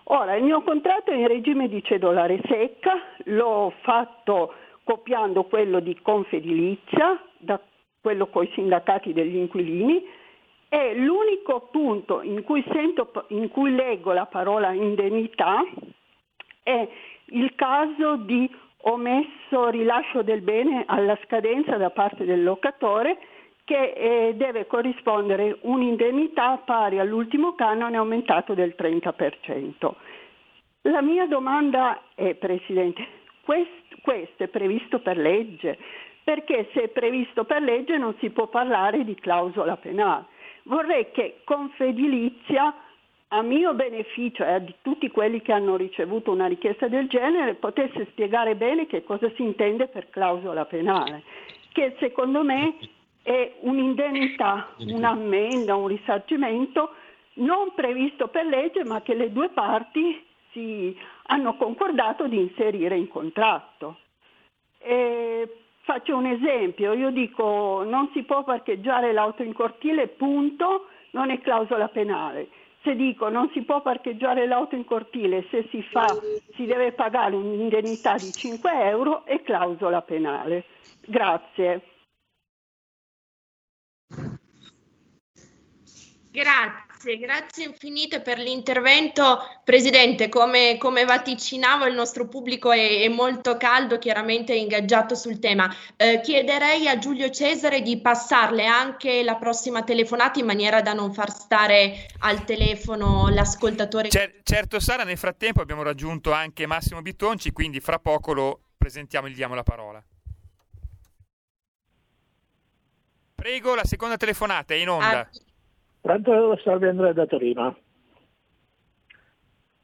[0.05, 4.53] Ora, il mio contratto è in regime di cedolare secca, l'ho fatto
[4.85, 7.59] copiando quello di Confedilizia, da
[8.01, 10.05] quello con i sindacati degli inquilini,
[10.69, 15.65] e l'unico punto in cui, sento, in cui leggo la parola indennità
[16.63, 16.89] è
[17.31, 18.49] il caso di
[18.83, 23.19] omesso rilascio del bene alla scadenza da parte del locatore
[23.67, 29.93] che eh, deve corrispondere un'indennità pari all'ultimo canone aumentato del 30%.
[30.83, 33.05] La mia domanda è, Presidente,
[33.43, 35.77] questo, questo è previsto per legge?
[36.27, 40.25] perché se è previsto per legge non si può parlare di clausola penale.
[40.65, 42.75] Vorrei che Confedilizia,
[43.29, 48.09] a mio beneficio e a tutti quelli che hanno ricevuto una richiesta del genere, potesse
[48.11, 51.23] spiegare bene che cosa si intende per clausola penale,
[51.71, 52.75] che secondo me
[53.27, 56.93] è un'indennità, un'ammenda, un risarcimento
[57.35, 63.09] non previsto per legge ma che le due parti si hanno concordato di inserire in
[63.09, 63.99] contratto.
[64.79, 71.31] E Faccio un esempio, io dico non si può parcheggiare l'auto in cortile, punto, non
[71.31, 72.49] è clausola penale.
[72.83, 76.07] se dico non si può parcheggiare l'auto in cortile, se si fa
[76.57, 80.65] si deve pagare un'indennità di 5 euro e clausola penale.
[81.07, 81.83] Grazie.
[86.37, 89.39] Grazie, grazie infinite per l'intervento.
[89.65, 95.75] Presidente, come, come vaticinavo, il nostro pubblico è, è, molto caldo, chiaramente ingaggiato sul tema.
[95.97, 101.15] Eh, chiederei a Giulio Cesare di passarle anche la prossima telefonata in maniera da non
[101.15, 104.11] far stare al telefono l'ascoltatore.
[104.11, 109.27] Cer- certo, Sara, nel frattempo abbiamo raggiunto anche Massimo Bittonci, quindi fra poco lo presentiamo
[109.27, 110.05] e gli diamo la parola.
[113.35, 115.21] Prego, la seconda telefonata è in onda.
[115.21, 115.29] Ah,
[116.07, 116.57] Pronto?
[116.63, 117.77] Salve Andrea da Torino.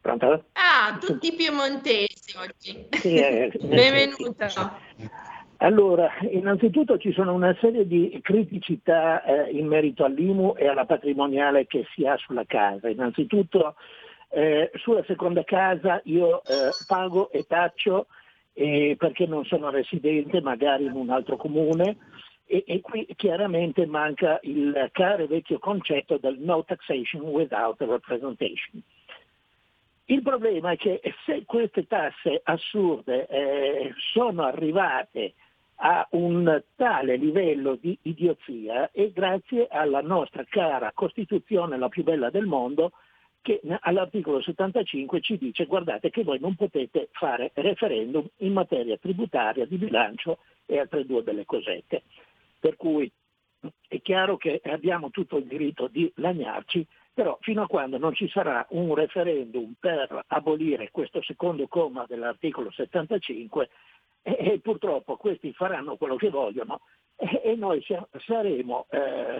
[0.00, 0.44] Pronto?
[0.52, 2.86] Ah, tutti piemontesi oggi.
[2.90, 4.78] Sì, eh, Benvenuta.
[5.56, 11.66] Allora, innanzitutto ci sono una serie di criticità eh, in merito all'IMU e alla patrimoniale
[11.66, 12.88] che si ha sulla casa.
[12.88, 13.74] Innanzitutto
[14.28, 18.06] eh, sulla seconda casa io eh, pago e taccio
[18.52, 21.96] eh, perché non sono residente magari in un altro comune
[22.52, 28.82] e, e, qui chiaramente manca il caro e vecchio concetto del no taxation without representation.
[30.04, 35.32] Il problema è che se queste tasse assurde eh, sono arrivate
[35.76, 42.28] a un tale livello di idiozia è grazie alla nostra cara Costituzione, la più bella
[42.28, 42.92] del mondo,
[43.40, 49.64] che all'articolo 75 ci dice guardate che voi non potete fare referendum in materia tributaria,
[49.64, 52.02] di bilancio e altre due belle cosette.
[52.62, 53.10] Per cui
[53.88, 58.28] è chiaro che abbiamo tutto il diritto di lagnarci, però fino a quando non ci
[58.28, 63.68] sarà un referendum per abolire questo secondo comma dell'articolo 75,
[64.22, 66.82] e, e purtroppo questi faranno quello che vogliono
[67.16, 67.84] e, e noi
[68.24, 69.38] saremo, eh,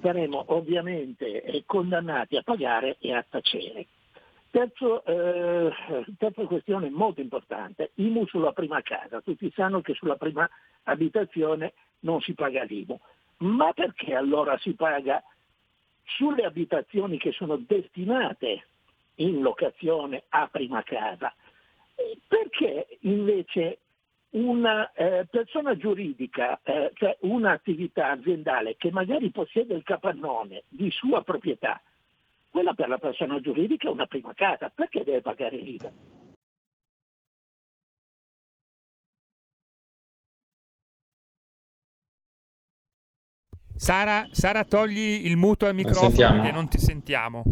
[0.00, 3.88] saremo ovviamente condannati a pagare e a tacere.
[4.52, 5.72] Terzo, eh,
[6.18, 9.22] terza questione molto importante, IMU sulla prima casa.
[9.22, 10.46] Tutti sanno che sulla prima
[10.82, 13.00] abitazione non si paga l'IMU.
[13.38, 15.22] Ma perché allora si paga
[16.04, 18.66] sulle abitazioni che sono destinate
[19.16, 21.34] in locazione a prima casa?
[22.28, 23.78] Perché invece
[24.32, 31.22] una eh, persona giuridica, eh, cioè un'attività aziendale che magari possiede il capannone di sua
[31.22, 31.80] proprietà,
[32.52, 35.90] quella per la persona giuridica è una prima casa, perché deve pagare l'IVA?
[43.74, 47.42] Sara, Sara, togli il muto al microfono che non ti sentiamo.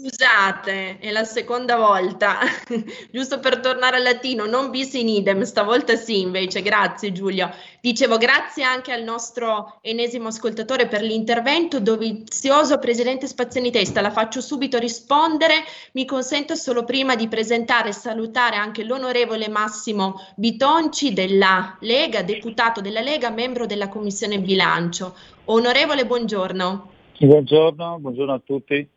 [0.00, 2.38] Scusate, è la seconda volta,
[3.10, 7.50] giusto per tornare al latino, non bis in idem, stavolta sì invece, grazie Giulio.
[7.80, 14.40] Dicevo grazie anche al nostro ennesimo ascoltatore per l'intervento, dovizioso Presidente Spaziani Testa, la faccio
[14.40, 21.76] subito rispondere, mi consento solo prima di presentare e salutare anche l'onorevole Massimo Bitonci della
[21.80, 25.16] Lega, deputato della Lega, membro della Commissione Bilancio.
[25.46, 26.90] Onorevole, buongiorno.
[27.18, 28.88] Buongiorno, buongiorno a tutti.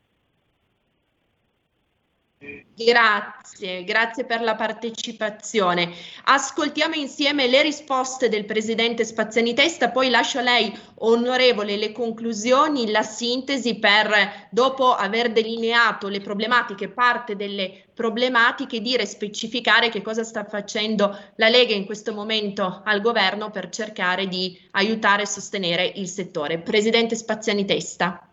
[2.74, 5.94] Grazie, grazie per la partecipazione.
[6.24, 12.90] Ascoltiamo insieme le risposte del Presidente Spaziani Testa, poi lascio a lei, onorevole, le conclusioni,
[12.90, 20.24] la sintesi per, dopo aver delineato le problematiche, parte delle problematiche, dire, specificare che cosa
[20.24, 25.92] sta facendo la Lega in questo momento al governo per cercare di aiutare e sostenere
[25.96, 26.58] il settore.
[26.58, 28.31] Presidente Spaziani Testa.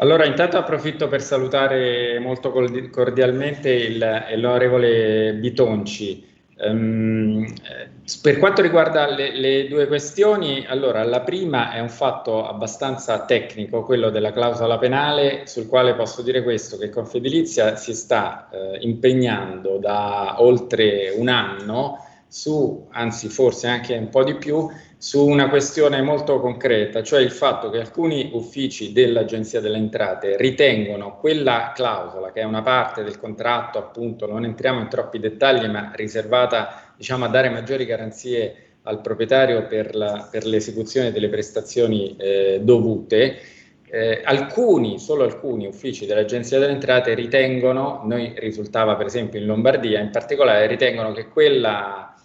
[0.00, 2.50] Allora, intanto approfitto per salutare molto
[2.90, 3.98] cordialmente il,
[4.36, 6.26] l'onorevole Bitonci.
[6.56, 7.46] Um,
[8.22, 13.82] per quanto riguarda le, le, due questioni, allora la prima è un fatto abbastanza tecnico,
[13.82, 19.76] quello della clausola penale, sul quale posso dire questo, che Confedilizia si sta eh, impegnando
[19.76, 24.66] da oltre un anno su, anzi forse anche un po' di più,
[25.00, 31.16] su una questione molto concreta, cioè il fatto che alcuni uffici dell'Agenzia delle Entrate ritengono
[31.16, 35.92] quella clausola, che è una parte del contratto, appunto, non entriamo in troppi dettagli, ma
[35.94, 42.60] riservata diciamo, a dare maggiori garanzie al proprietario per, la, per l'esecuzione delle prestazioni eh,
[42.62, 43.38] dovute,
[43.88, 49.98] eh, alcuni, solo alcuni uffici dell'Agenzia delle Entrate ritengono, noi risultava per esempio in Lombardia
[49.98, 52.16] in particolare, ritengono che quella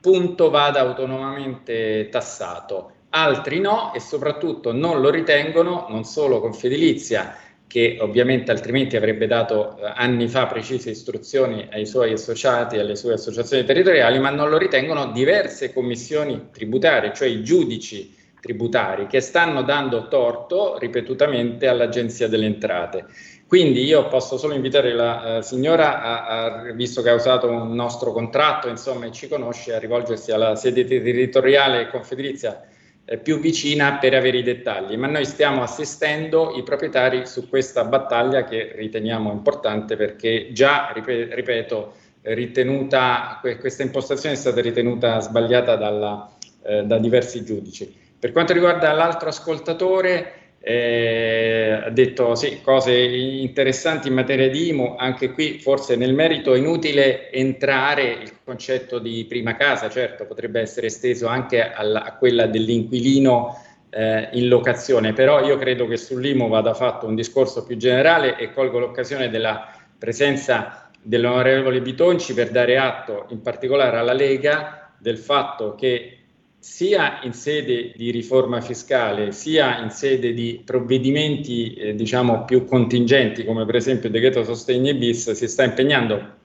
[0.00, 7.36] punto vada autonomamente tassato, altri no e soprattutto non lo ritengono non solo Confedilizia
[7.68, 12.96] che ovviamente altrimenti avrebbe dato eh, anni fa precise istruzioni ai suoi associati e alle
[12.96, 19.20] sue associazioni territoriali, ma non lo ritengono diverse commissioni tributarie, cioè i giudici tributari che
[19.20, 23.06] stanno dando torto ripetutamente all'Agenzia delle Entrate.
[23.48, 27.74] Quindi io posso solo invitare la uh, signora, a, a, visto che ha usato un
[27.74, 32.62] nostro contratto, insomma, e ci conosce, a rivolgersi alla sede territoriale Confedilizia
[33.06, 34.98] eh, più vicina per avere i dettagli.
[34.98, 41.92] Ma noi stiamo assistendo i proprietari su questa battaglia che riteniamo importante perché già, ripeto,
[42.20, 46.30] ritenuta, questa impostazione è stata ritenuta sbagliata dalla,
[46.64, 47.96] eh, da diversi giudici.
[48.18, 50.37] Per quanto riguarda l'altro ascoltatore,
[50.70, 56.52] eh, ha detto sì, cose interessanti in materia di IMU, anche qui forse nel merito
[56.52, 62.16] è inutile entrare il concetto di prima casa, certo potrebbe essere esteso anche alla, a
[62.16, 67.78] quella dell'inquilino eh, in locazione, però io credo che sull'IMU vada fatto un discorso più
[67.78, 74.92] generale e colgo l'occasione della presenza dell'onorevole Bitonci per dare atto in particolare alla Lega
[74.98, 76.17] del fatto che
[76.58, 83.44] sia in sede di riforma fiscale, sia in sede di provvedimenti eh, diciamo più contingenti,
[83.44, 86.36] come per esempio il decreto sostegni bis, si sta impegnando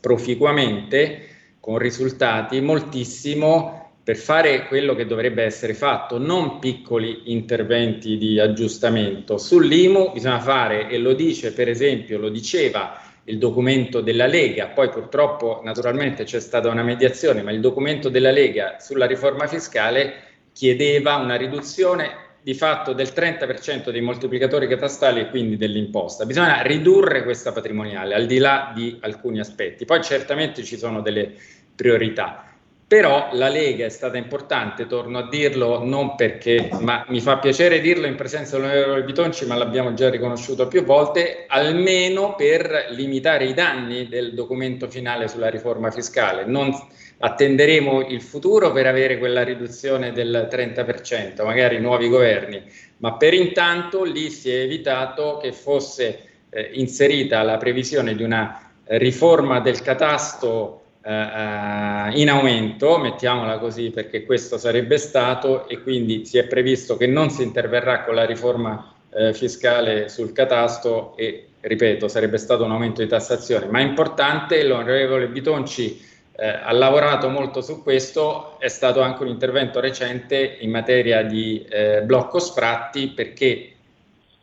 [0.00, 1.28] proficuamente
[1.60, 9.38] con risultati moltissimo per fare quello che dovrebbe essere fatto, non piccoli interventi di aggiustamento.
[9.38, 14.88] Sull'IMU bisogna fare, e lo dice per esempio, lo diceva il documento della Lega, poi
[14.88, 20.14] purtroppo naturalmente c'è stata una mediazione, ma il documento della Lega sulla riforma fiscale
[20.52, 26.26] chiedeva una riduzione di fatto del 30% dei moltiplicatori catastali e quindi dell'imposta.
[26.26, 29.84] Bisogna ridurre questa patrimoniale al di là di alcuni aspetti.
[29.84, 31.32] Poi certamente ci sono delle
[31.76, 32.51] priorità.
[32.92, 37.80] Però la Lega è stata importante, torno a dirlo, non perché, ma mi fa piacere
[37.80, 43.54] dirlo in presenza dell'onorevole Bitonci, ma l'abbiamo già riconosciuto più volte, almeno per limitare i
[43.54, 46.44] danni del documento finale sulla riforma fiscale.
[46.44, 46.70] Non
[47.16, 52.62] attenderemo il futuro per avere quella riduzione del 30%, magari nuovi governi,
[52.98, 58.70] ma per intanto lì si è evitato che fosse eh, inserita la previsione di una
[58.84, 66.38] riforma del catasto eh, in aumento, mettiamola così perché questo sarebbe stato e quindi si
[66.38, 72.08] è previsto che non si interverrà con la riforma eh, fiscale sul catasto e ripeto
[72.08, 77.60] sarebbe stato un aumento di tassazione, ma è importante, l'onorevole Bitonci eh, ha lavorato molto
[77.60, 83.71] su questo, è stato anche un intervento recente in materia di eh, blocco sfratti perché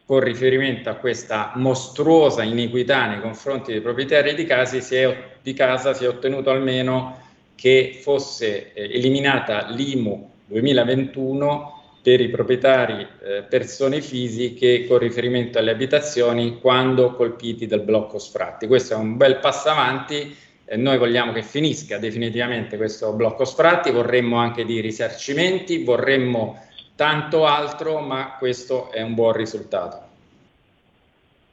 [0.09, 5.53] con riferimento a questa mostruosa iniquità nei confronti dei proprietari di, casi, si è, di
[5.53, 7.15] casa si è ottenuto almeno
[7.53, 15.69] che fosse eh, eliminata l'IMU 2021 per i proprietari eh, persone fisiche con riferimento alle
[15.69, 18.65] abitazioni quando colpiti dal blocco sfratti.
[18.65, 20.35] Questo è un bel passo avanti
[20.65, 26.63] eh, noi vogliamo che finisca definitivamente questo blocco sfratti, vorremmo anche di risarcimenti, vorremmo
[26.99, 30.07] tanto altro, ma questo è un buon risultato.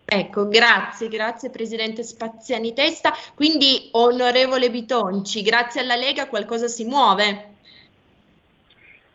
[0.05, 3.12] Ecco, grazie, grazie Presidente Spaziani Testa.
[3.32, 7.55] Quindi, onorevole Bitonci, grazie alla Lega qualcosa si muove?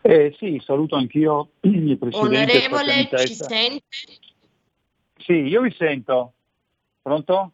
[0.00, 3.84] Eh, sì, saluto anch'io il Presidente Onorevole, ci sente?
[5.18, 6.32] Sì, io vi sento.
[7.02, 7.52] Pronto?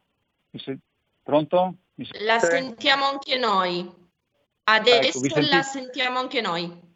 [0.53, 0.79] Se...
[1.25, 1.75] Pronto?
[2.21, 3.91] La sentiamo anche noi.
[4.63, 6.87] Adesso ecco, la sentiamo anche noi.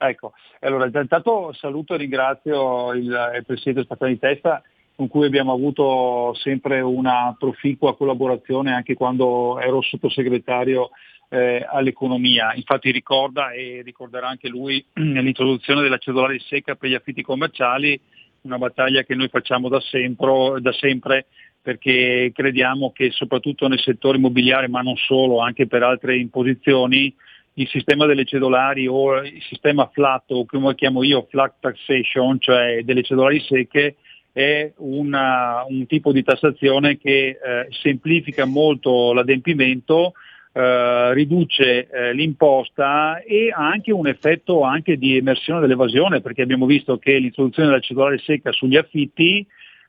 [0.00, 4.62] Ecco, allora intanto saluto e ringrazio il, il Presidente Spaziani Testa
[4.94, 10.90] con cui abbiamo avuto sempre una proficua collaborazione anche quando ero sottosegretario
[11.28, 12.54] eh, all'economia.
[12.54, 18.00] Infatti ricorda e ricorderà anche lui l'introduzione della cedolare secca per gli affitti commerciali,
[18.42, 21.26] una battaglia che noi facciamo da sempre, da sempre
[21.60, 27.14] perché crediamo che soprattutto nel settore immobiliare, ma non solo, anche per altre imposizioni,
[27.58, 32.38] il sistema delle cedolari o il sistema flat o come lo chiamo io flat taxation,
[32.40, 33.96] cioè delle cedolari secche,
[34.32, 40.12] è una, un tipo di tassazione che eh, semplifica molto l'adempimento,
[40.52, 46.66] eh, riduce eh, l'imposta e ha anche un effetto anche di emersione dell'evasione, perché abbiamo
[46.66, 49.44] visto che l'introduzione della cedolare secca sugli affitti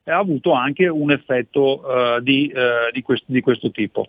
[0.09, 4.07] ha avuto anche un effetto uh, di, uh, di, questo, di, questo, tipo.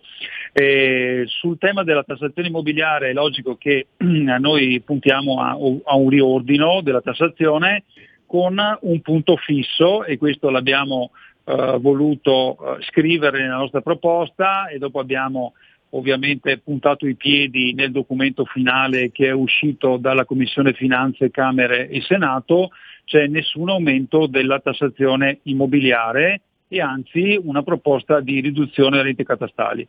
[0.51, 6.81] E sul tema della tassazione immobiliare è logico che noi puntiamo a, a, un riordino
[6.81, 7.83] della tassazione
[8.25, 11.11] con un punto fisso e questo l'abbiamo
[11.43, 15.53] uh, voluto scrivere nella nostra proposta e dopo abbiamo
[15.91, 22.01] ovviamente puntato i piedi nel documento finale che è uscito dalla Commissione Finanze, Camere e
[22.01, 22.69] Senato
[23.05, 29.85] c'è nessun aumento della tassazione immobiliare e anzi una proposta di riduzione delle reti catastali.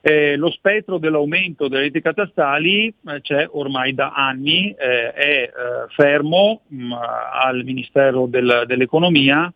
[0.00, 5.50] Eh, lo spettro dell'aumento delle reti catastali eh, c'è ormai da anni, eh, è eh,
[5.94, 9.50] fermo mh, mm, al Ministero del, dell'Economia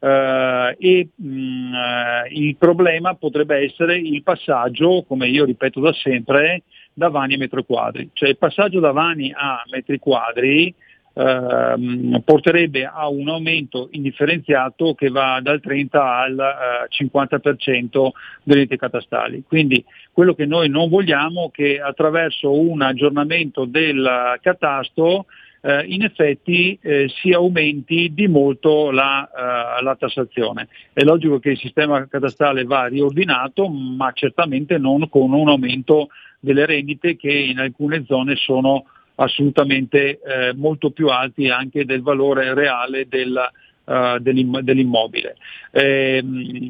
[0.00, 5.92] eh, e mh, mm, eh, il problema potrebbe essere il passaggio, come io ripeto da
[5.92, 8.10] sempre, da vani a metri quadri.
[8.12, 10.74] Cioè il passaggio da vani a metri quadri
[11.12, 18.08] ehm, porterebbe a un aumento indifferenziato che va dal 30 al eh, 50%
[18.42, 19.44] delle reti catastali.
[19.46, 25.26] Quindi quello che noi non vogliamo è che attraverso un aggiornamento del catasto
[25.62, 30.68] eh, in effetti eh, si aumenti di molto la, uh, la, tassazione.
[30.92, 36.08] È logico che il sistema catastale va riordinato, ma certamente non con un aumento
[36.38, 38.84] delle rendite che in alcune zone sono
[39.16, 43.38] assolutamente eh, molto più alti anche del valore reale del,
[43.84, 45.36] uh, dell'imm- dell'immobile.
[45.72, 46.24] Eh,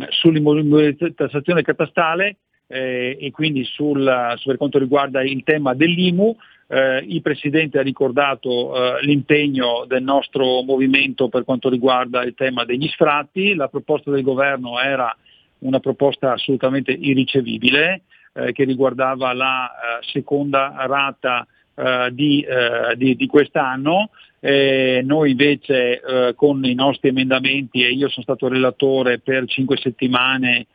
[0.09, 2.37] sull'immobilizzazione catastale
[2.67, 4.05] eh, e quindi sul,
[4.45, 6.37] per quanto riguarda il tema dell'IMU,
[6.73, 12.65] eh, il Presidente ha ricordato eh, l'impegno del nostro movimento per quanto riguarda il tema
[12.65, 15.15] degli sfratti, la proposta del governo era
[15.61, 18.03] una proposta assolutamente irricevibile
[18.33, 21.45] eh, che riguardava la eh, seconda rata
[21.75, 24.11] eh, di, eh, di, di, quest'anno.
[24.43, 26.01] Noi invece
[26.35, 30.67] con i nostri emendamenti, e io sono stato relatore per cinque settimane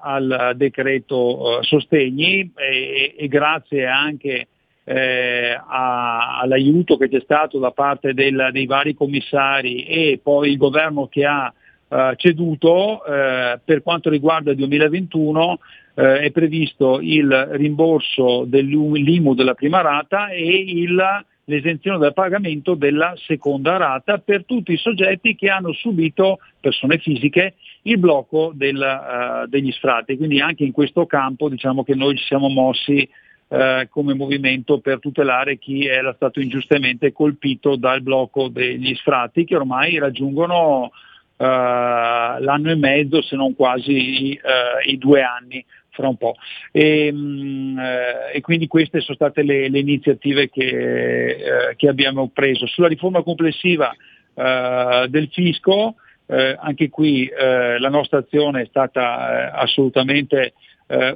[0.00, 4.46] al decreto sostegni e, e, grazie anche
[4.90, 11.06] a, all'aiuto che c'è stato da parte del, dei vari commissari e poi il governo
[11.08, 11.52] che ha
[11.90, 15.58] Uh, ceduto uh, per quanto riguarda il 2021
[15.98, 20.96] eh, è previsto il rimborso dell'IMU della prima rata e il,
[21.44, 27.54] l'esenzione dal pagamento della seconda rata per tutti i soggetti che hanno subito, persone fisiche,
[27.82, 30.16] il blocco del, uh, degli sfratti.
[30.16, 33.08] Quindi anche in questo campo diciamo che noi ci siamo mossi
[33.48, 39.56] uh, come movimento per tutelare chi era stato ingiustamente colpito dal blocco degli sfratti che
[39.56, 40.90] ormai raggiungono uh,
[41.36, 44.40] l'anno e mezzo se non quasi i,
[44.86, 45.64] i due anni
[45.98, 46.36] fra un po'.
[46.70, 51.88] E, mh, mm, eh, e quindi queste sono state le, le iniziative che, eh, che,
[51.88, 52.66] abbiamo preso.
[52.66, 53.92] Sulla riforma complessiva
[54.34, 55.96] eh, del fisco,
[56.26, 60.52] eh, anche qui eh, la nostra azione è stata eh, assolutamente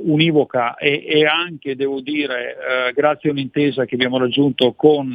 [0.00, 2.56] univoca e, e, anche, devo dire,
[2.94, 5.14] grazie a un'intesa che abbiamo raggiunto con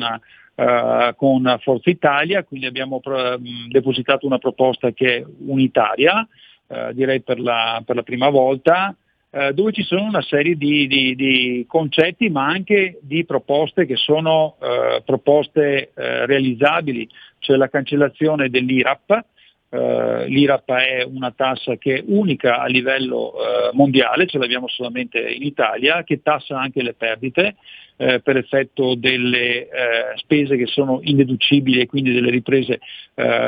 [0.57, 3.39] Uh, con Forza Italia, quindi abbiamo pro-
[3.69, 6.27] depositato una proposta che è unitaria,
[6.65, 8.95] uh, direi per la, per la, prima volta,
[9.29, 13.97] eh, dove ci sono una serie di, di, di, concetti ma anche di proposte che
[13.97, 17.07] sono eh, proposte eh, realizzabili,
[17.39, 19.25] cioè la cancellazione dell'IRAP.
[19.69, 25.19] Eh, L'IRAP è una tassa che è unica a livello eh, mondiale, ce l'abbiamo solamente
[25.19, 27.55] in Italia, che tassa anche le perdite
[27.97, 29.67] eh, per effetto delle
[30.15, 32.79] spese che sono indeducibili e quindi delle riprese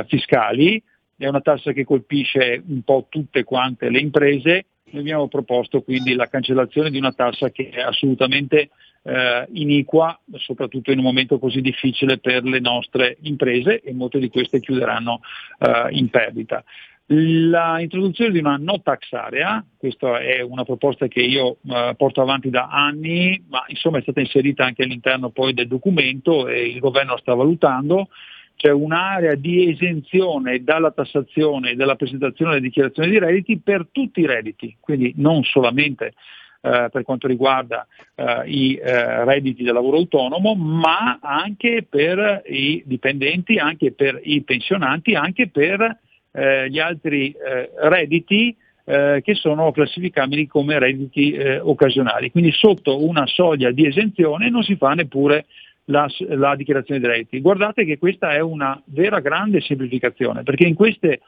[0.07, 0.81] fiscali.
[1.15, 6.15] È una tassa che colpisce un po' tutte quante le imprese noi abbiamo proposto quindi
[6.15, 8.69] la cancellazione di una tassa che è assolutamente
[9.03, 14.29] eh, iniqua, soprattutto in un momento così difficile per le nostre imprese e molte di
[14.29, 15.21] queste chiuderanno
[15.59, 16.63] eh, in perdita.
[17.11, 22.51] L'introduzione di una no tax area, questa è una proposta che io eh, porto avanti
[22.51, 27.17] da anni, ma insomma è stata inserita anche all'interno poi del documento e il governo
[27.17, 28.09] sta valutando,
[28.55, 34.19] c'è un'area di esenzione dalla tassazione e dalla presentazione delle dichiarazioni di redditi per tutti
[34.19, 36.13] i redditi, quindi non solamente
[36.61, 42.83] eh, per quanto riguarda eh, i eh, redditi del lavoro autonomo, ma anche per i
[42.85, 45.97] dipendenti, anche per i pensionanti, anche per
[46.31, 52.31] eh, gli altri eh, redditi eh, che sono classificabili come redditi occasionali.
[52.31, 55.45] Quindi sotto una soglia di esenzione non si fa neppure
[55.85, 57.39] la, la dichiarazione dei redditi.
[57.39, 61.19] Guardate che questa è una vera grande semplificazione, perché in questi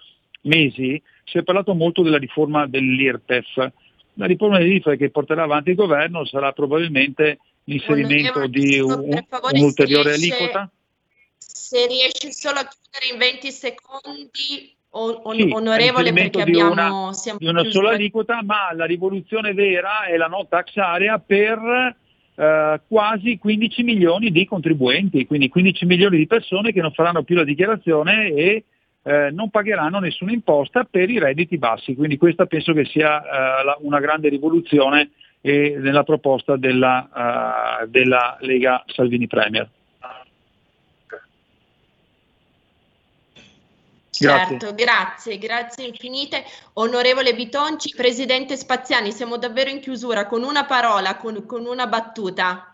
[0.44, 3.72] mesi si è parlato molto della riforma dell'IRPEF.
[4.22, 9.20] La riforma dell'IRPEF che porterà avanti il governo sarà probabilmente l'inserimento di un,
[9.54, 10.70] un'ulteriore aliquota.
[11.40, 17.36] Se riesci solo a chiudere in 20 secondi o, sì, onorevole perché abbiamo di una,
[17.40, 21.96] di una sola aliquota, ma la rivoluzione vera è la no tax area per
[22.36, 27.34] eh, quasi 15 milioni di contribuenti, quindi 15 milioni di persone che non faranno più
[27.34, 28.66] la dichiarazione e
[29.04, 31.96] eh, non pagheranno nessuna imposta per i redditi bassi.
[31.96, 37.88] Quindi questa penso che sia eh, la, una grande rivoluzione eh, nella proposta della, eh,
[37.88, 39.70] della Lega Salvini Premier.
[44.12, 46.44] Certo, grazie, grazie infinite.
[46.74, 52.71] Onorevole Bitonci, Presidente Spaziani, siamo davvero in chiusura con una parola, con, con una battuta.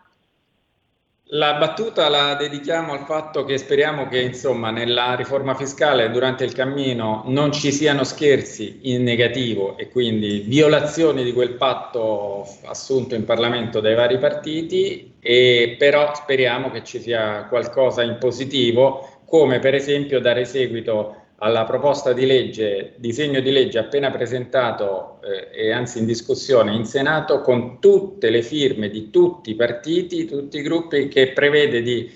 [1.32, 6.54] La battuta la dedichiamo al fatto che speriamo che insomma, nella riforma fiscale durante il
[6.54, 13.26] cammino non ci siano scherzi in negativo e quindi violazioni di quel patto assunto in
[13.26, 19.74] Parlamento dai vari partiti, e però speriamo che ci sia qualcosa in positivo, come per
[19.74, 25.98] esempio dare seguito alla proposta di legge, disegno di legge appena presentato eh, e anzi
[25.98, 31.06] in discussione in Senato con tutte le firme di tutti i partiti, tutti i gruppi
[31.08, 32.10] che prevede di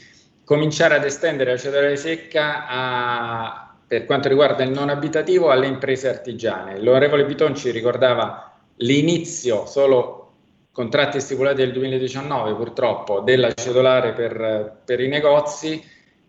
[0.45, 6.09] cominciare ad estendere la cedolare secca a, per quanto riguarda il non abitativo alle imprese
[6.09, 6.81] artigiane.
[6.81, 10.19] L'onorevole Biton ci ricordava l'inizio solo
[10.73, 15.81] contratti stipulati nel 2019 purtroppo della cedolare per, per i negozi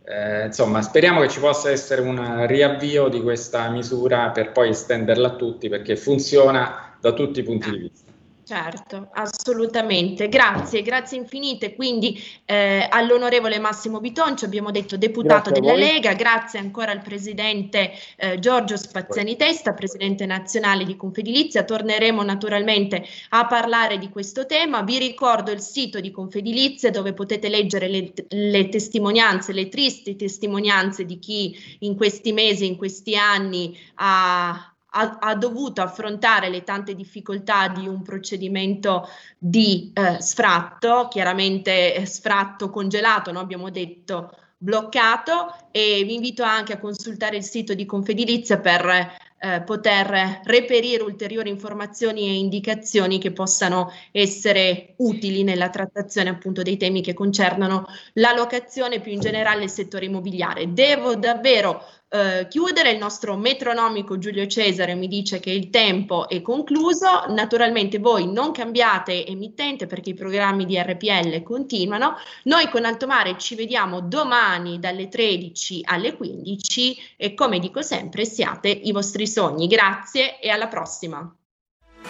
[0.05, 5.29] eh, insomma, speriamo che ci possa essere un riavvio di questa misura per poi estenderla
[5.29, 8.12] a tutti perché funziona da tutti i punti di vista.
[8.45, 10.27] Certo, assolutamente.
[10.27, 11.75] Grazie, grazie infinite.
[11.75, 17.91] Quindi eh, all'onorevole Massimo Bitoncio, abbiamo detto deputato grazie della Lega, grazie ancora al presidente
[18.17, 21.63] eh, Giorgio Spaziani Testa, presidente nazionale di Confedilizia.
[21.63, 24.81] Torneremo naturalmente a parlare di questo tema.
[24.81, 31.05] Vi ricordo il sito di Confedilizia dove potete leggere le, le testimonianze, le tristi testimonianze
[31.05, 36.95] di chi in questi mesi, in questi anni ha ha, ha, dovuto affrontare le tante
[36.95, 43.39] difficoltà di un procedimento di eh, sfratto, chiaramente eh, sfratto congelato, no?
[43.39, 49.13] abbiamo detto bloccato e vi invito anche a consultare il sito di Confedilizia per
[49.43, 56.77] eh, poter reperire ulteriori informazioni e indicazioni che possano essere utili nella trattazione appunto dei
[56.77, 60.71] temi che concernono la locazione più in generale il settore immobiliare.
[60.71, 61.83] Devo davvero
[62.13, 62.91] eh, chiudere.
[62.91, 67.25] Il nostro metronomico Giulio Cesare mi dice che il tempo è concluso.
[67.29, 72.15] Naturalmente voi non cambiate emittente perché i programmi di RPL continuano.
[72.43, 78.69] Noi con Altomare ci vediamo domani dalle 13 alle 15 e come dico sempre siate
[78.69, 79.65] i vostri sogni.
[79.65, 81.35] Grazie e alla prossima.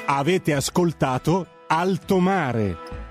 [0.05, 3.02] Avete ascoltato Altomare